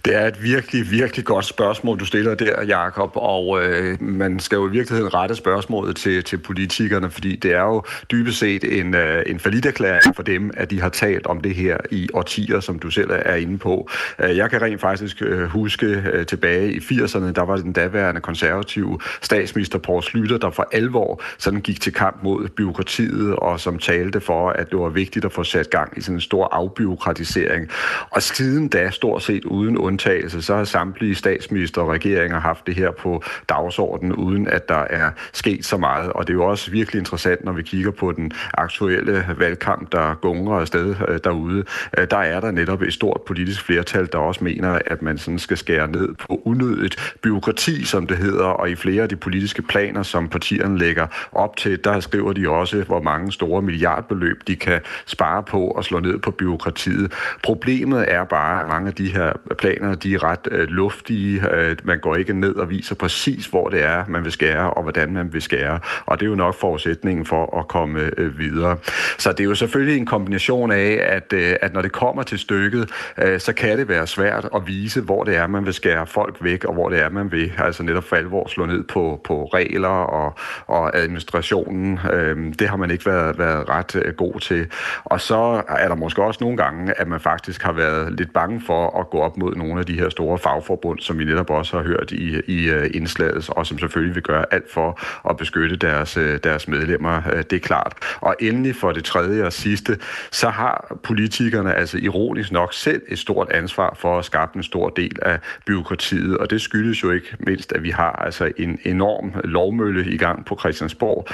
[0.04, 4.56] Det er et virkelig, virkelig godt spørgsmål, du stiller der, Jakob, og øh, man skal
[4.56, 8.94] jo i virkeligheden rette spørgsmålet til, til politikerne, fordi det er jo dybest set en,
[8.94, 12.78] øh, en erklæring for dem, at de har talt om det her i årtier, som
[12.78, 13.90] du selv er inde på.
[14.18, 18.20] Øh, jeg kan rent faktisk øh, huske øh, tilbage i 80'erne, der var den daværende
[18.20, 23.78] konservative statsminister Poul Slytter, der for alvor sådan gik til kamp mod byråkratiet, og som
[23.78, 27.68] talte for, at det var vigtigt at få sat gang i sådan en stor afbyråkratisering.
[28.10, 32.74] Og siden da, stort set uden undtagelse, så har samtlige statsminister og regeringer haft det
[32.74, 36.12] her på dagsordenen, uden at der er sket så meget.
[36.12, 40.14] Og det er jo også virkelig interessant, når vi kigger på den aktuelle valgkamp, der
[40.14, 41.64] gunger afsted øh, derude.
[41.98, 45.38] Øh, der er der netop et stort politisk flertal, der også mener, at man sådan
[45.38, 49.62] skal skære ned på unødigt byråkrati, som det hedder, og i flere af de politiske
[49.62, 54.56] planer, som partierne lægger op til, der skriver de også, hvor mange store milliardbeløb de
[54.56, 57.12] kan spare på og slå ned på byråkratiet.
[57.42, 61.54] Problemet er bare, at mange af de her planer, de er ret øh, luftige.
[61.54, 64.82] Øh, man går ikke ned og viser præcis, hvor det er, man vil skære, og
[64.82, 65.78] hvordan man vil skære.
[66.06, 68.76] Og det er jo nok forudsætningen for at komme øh, videre.
[69.18, 72.38] Så det er jo selvfølgelig en kombination af, at, øh, at når det kommer til
[72.38, 76.06] stykket, øh, så kan det være svært at vise, hvor det er, man vil skære
[76.06, 79.20] folk væk, og hvor det er, man vil altså netop for alvor slå ned på,
[79.24, 80.34] på regler og,
[80.66, 81.98] og administrationen.
[82.12, 84.66] Øh, det har man ikke været, været ret øh, god til.
[85.04, 88.62] Og så er der måske også nogle gange, at man faktisk har været lidt bange
[88.66, 91.76] for at gå op mod nogle af de her store fagforbund, som vi netop også
[91.76, 95.00] har hørt i, i øh, indslaget, og som selvfølgelig vil gøre alt for
[95.30, 97.22] at beskytte deres, øh, deres medlemmer.
[97.32, 97.92] Øh, det er klart.
[98.20, 99.98] Og endelig for det tredje og sidste,
[100.30, 104.88] så har politikerne altså ironisk nok selv et stort ansvar for at skabe en stor
[104.88, 109.32] del af byråkratiet, og det skyldes jo ikke mindst, at vi har altså en enorm
[109.44, 111.26] lovmølle i gang på Christiansborg,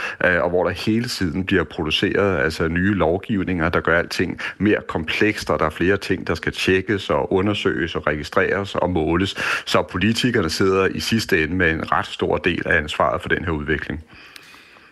[0.42, 5.50] og hvor der hele tiden bliver produceret altså nye lovgivninger, der gør alting mere komplekst,
[5.50, 9.34] og der er flere ting, der skal tjekkes og undersøges og registreres og måles.
[9.66, 13.44] Så politikerne sidder i sidste ende med en ret stor del af ansvaret for den
[13.44, 14.04] her udvikling.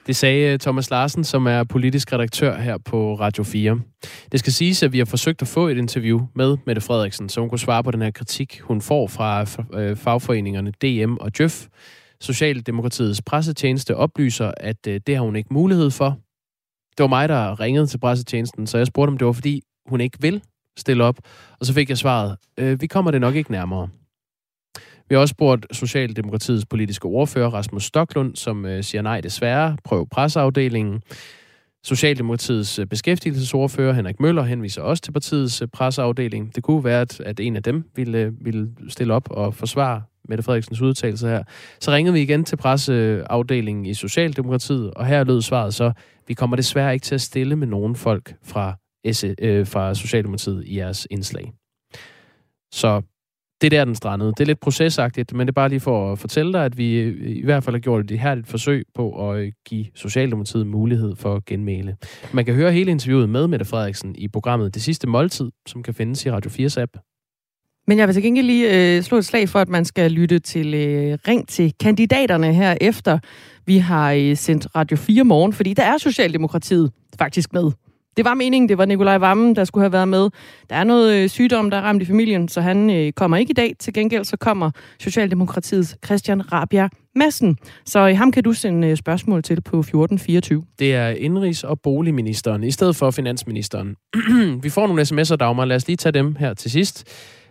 [0.07, 3.81] Det sagde øh, Thomas Larsen, som er politisk redaktør her på Radio 4.
[4.33, 7.41] Det skal siges, at vi har forsøgt at få et interview med Mette Frederiksen, så
[7.41, 9.47] hun kunne svare på den her kritik, hun får fra
[9.81, 11.67] øh, fagforeningerne DM og Djøf.
[12.21, 16.19] Socialdemokratiets pressetjeneste oplyser, at øh, det har hun ikke mulighed for.
[16.97, 20.01] Det var mig, der ringede til pressetjenesten, så jeg spurgte, om det var, fordi hun
[20.01, 20.43] ikke vil
[20.77, 21.19] stille op.
[21.61, 23.89] Og så fik jeg svaret, øh, vi kommer det nok ikke nærmere.
[25.09, 30.09] Vi har også spurgt Socialdemokratiets politiske ordfører, Rasmus Stoklund, som øh, siger nej desværre, prøv
[30.09, 31.03] presseafdelingen.
[31.85, 36.55] Socialdemokratiets øh, beskæftigelsesordfører, Henrik Møller, henviser også til partiets øh, presseafdeling.
[36.55, 40.03] Det kunne være, at, at en af dem ville, øh, ville stille op og forsvare
[40.29, 41.43] Mette Frederiksens udtalelse her.
[41.81, 45.93] Så ringede vi igen til presseafdelingen i Socialdemokratiet, og her lød svaret så,
[46.29, 48.75] vi kommer desværre ikke til at stille med nogen folk fra,
[49.09, 51.53] Esse øh, fra Socialdemokratiet i jeres indslag.
[52.73, 53.03] Så
[53.61, 54.31] det er der, den strandede.
[54.31, 56.95] Det er lidt procesagtigt, men det er bare lige for at fortælle dig, at vi
[56.95, 61.35] øh, i hvert fald har gjort et forsøg på at øh, give Socialdemokratiet mulighed for
[61.35, 61.97] at genmæle.
[62.33, 65.95] Man kan høre hele interviewet med Mette Frederiksen i programmet Det Sidste Måltid, som kan
[65.95, 66.97] findes i Radio 4's app.
[67.89, 70.39] Men jeg vil til gengæld lige øh, slå et slag for, at man skal lytte
[70.39, 73.19] til øh, ring til kandidaterne her efter
[73.67, 77.71] vi har øh, sendt Radio 4 morgen, fordi der er Socialdemokratiet faktisk med.
[78.17, 80.31] Det var meningen, det var Nikolaj Vammen, der skulle have været med.
[80.71, 83.51] Der er noget øh, sygdom, der er ramt i familien, så han øh, kommer ikke
[83.51, 83.75] i dag.
[83.79, 87.59] Til gengæld så kommer Socialdemokratiets Christian Rabia Madsen.
[87.87, 90.65] Så øh, ham kan du sende øh, spørgsmål til på 1424.
[90.79, 93.97] Det er indrigs- og boligministeren, i stedet for finansministeren.
[94.63, 95.65] vi får nogle sms'er, Dagmar.
[95.65, 97.05] Lad os lige tage dem her til sidst.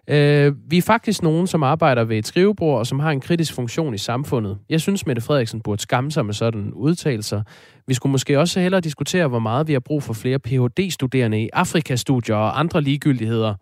[0.08, 3.54] Øh, vi er faktisk nogen, som arbejder ved et skrivebord, og som har en kritisk
[3.54, 4.58] funktion i samfundet.
[4.70, 7.42] Jeg synes, Mette Frederiksen burde skamme sig med sådan udtalelser.
[7.88, 11.50] Vi skulle måske også hellere diskutere, hvor meget vi har brug for flere Ph.D.-studerende i
[11.54, 13.56] Afrikastudier og andre ligegyldigheder.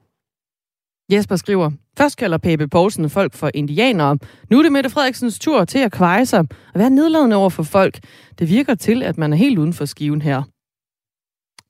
[1.12, 4.18] Jesper skriver, først kalder Pape Poulsen folk for indianere.
[4.50, 6.40] Nu er det Mette Frederiksens tur til at kveje sig
[6.74, 8.00] og være nedladende over for folk.
[8.40, 10.44] Det virker til, at man er helt uden for skiven her.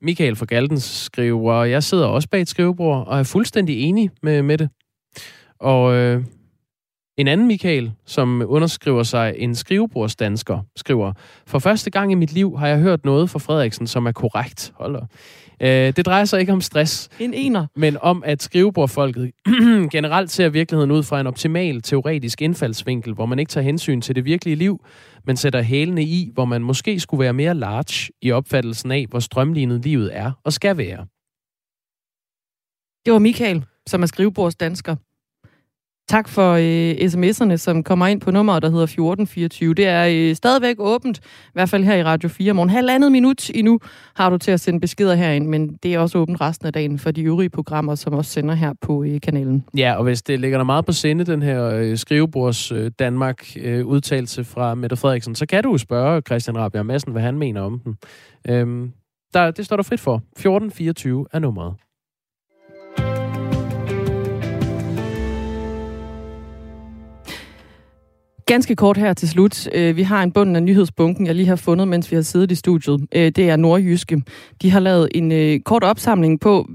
[0.04, 4.42] Michael fra Galdens skriver, jeg sidder også bag et skrivebord og er fuldstændig enig med,
[4.42, 4.70] med det.
[5.60, 6.24] Og øh,
[7.18, 11.14] en anden Michael, som underskriver sig en skrivebordsdansker, skriver,
[11.46, 14.74] for første gang i mit liv har jeg hørt noget fra Frederiksen, som er korrekt.
[14.76, 14.96] Hold
[15.62, 17.10] Øh, det drejer sig ikke om stress.
[17.20, 17.68] En ener.
[17.76, 19.32] Men om, at skrivebordfolket
[19.96, 24.16] generelt ser virkeligheden ud fra en optimal teoretisk indfaldsvinkel, hvor man ikke tager hensyn til
[24.16, 24.86] det virkelige liv,
[25.26, 29.20] men sætter hælene i, hvor man måske skulle være mere large i opfattelsen af, hvor
[29.20, 31.06] strømlignet livet er og skal være.
[33.06, 34.96] Det var Michael, som er skrivebordsdansker.
[36.14, 39.74] Tak for øh, sms'erne, som kommer ind på nummeret, der hedder 1424.
[39.74, 42.70] Det er øh, stadigvæk åbent, i hvert fald her i Radio 4 morgen.
[42.70, 43.80] Halvandet minut endnu
[44.16, 47.00] har du til at sende beskeder herind, men det er også åbent resten af dagen
[47.00, 49.66] for de øvrige programmer, som også sender her på øh, kanalen.
[49.78, 53.46] Ja, og hvis det ligger der meget på sinde, den her øh, skrivebords øh, Danmark
[53.58, 57.62] øh, udtalelse fra Mette Frederiksen, så kan du spørge Christian Rabia Madsen, hvad han mener
[57.62, 57.98] om den.
[58.50, 58.92] Øhm,
[59.34, 60.16] der, det står der frit for.
[60.16, 61.74] 1424 er nummeret.
[68.46, 69.70] Ganske kort her til slut.
[69.74, 72.52] Øh, vi har en bund af nyhedsbunken, jeg lige har fundet, mens vi har siddet
[72.52, 73.08] i studiet.
[73.16, 74.22] Øh, det er Nordjyske.
[74.62, 76.70] De har lavet en øh, kort opsamling på,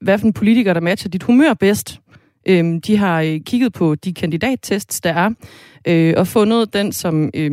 [0.00, 2.00] hvad for en politiker, der matcher dit humør bedst.
[2.48, 5.30] Øhm, de har kigget på de kandidattests, der er,
[5.88, 7.50] øh, og fundet den, som øh,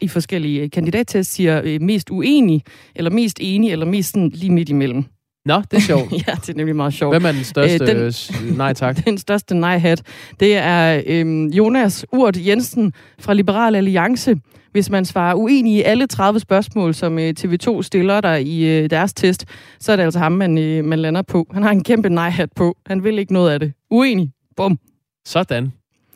[0.00, 2.62] i forskellige kandidattests siger øh, mest uenig,
[2.94, 5.04] eller mest enig, eller mest sådan, lige midt imellem.
[5.48, 6.12] Nå, det er sjovt.
[6.26, 7.14] ja, det er nemlig meget sjovt.
[7.14, 8.12] Hvem er den største Øh,
[8.50, 8.96] øh, nej tak?
[9.06, 10.02] Den største nej-hat,
[10.40, 14.36] det er øhm, Jonas Urt Jensen fra Liberal Alliance.
[14.72, 18.90] Hvis man svarer uenig i alle 30 spørgsmål, som øh, TV2 stiller der i øh,
[18.90, 19.44] deres test,
[19.80, 21.46] så er det altså ham, man, øh, man lander på.
[21.52, 22.76] Han har en kæmpe nej-hat på.
[22.86, 23.72] Han vil ikke noget af det.
[23.90, 24.30] Uenig.
[24.56, 24.78] Bum.
[25.26, 25.72] Sådan.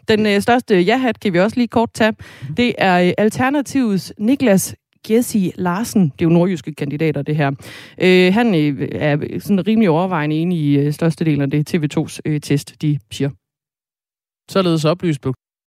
[0.09, 2.13] Den øh, største ja-hat kan vi også lige kort tage.
[2.57, 4.75] Det er øh, Alternativets Niklas
[5.11, 6.03] Jesse Larsen.
[6.03, 7.51] Det er jo nordjyske kandidater, det her.
[8.03, 12.41] Øh, han øh, er sådan rimelig overvejende enig i øh, størstedelen af det TV2's øh,
[12.41, 13.31] test, de siger.
[14.51, 15.35] Således oplyst blev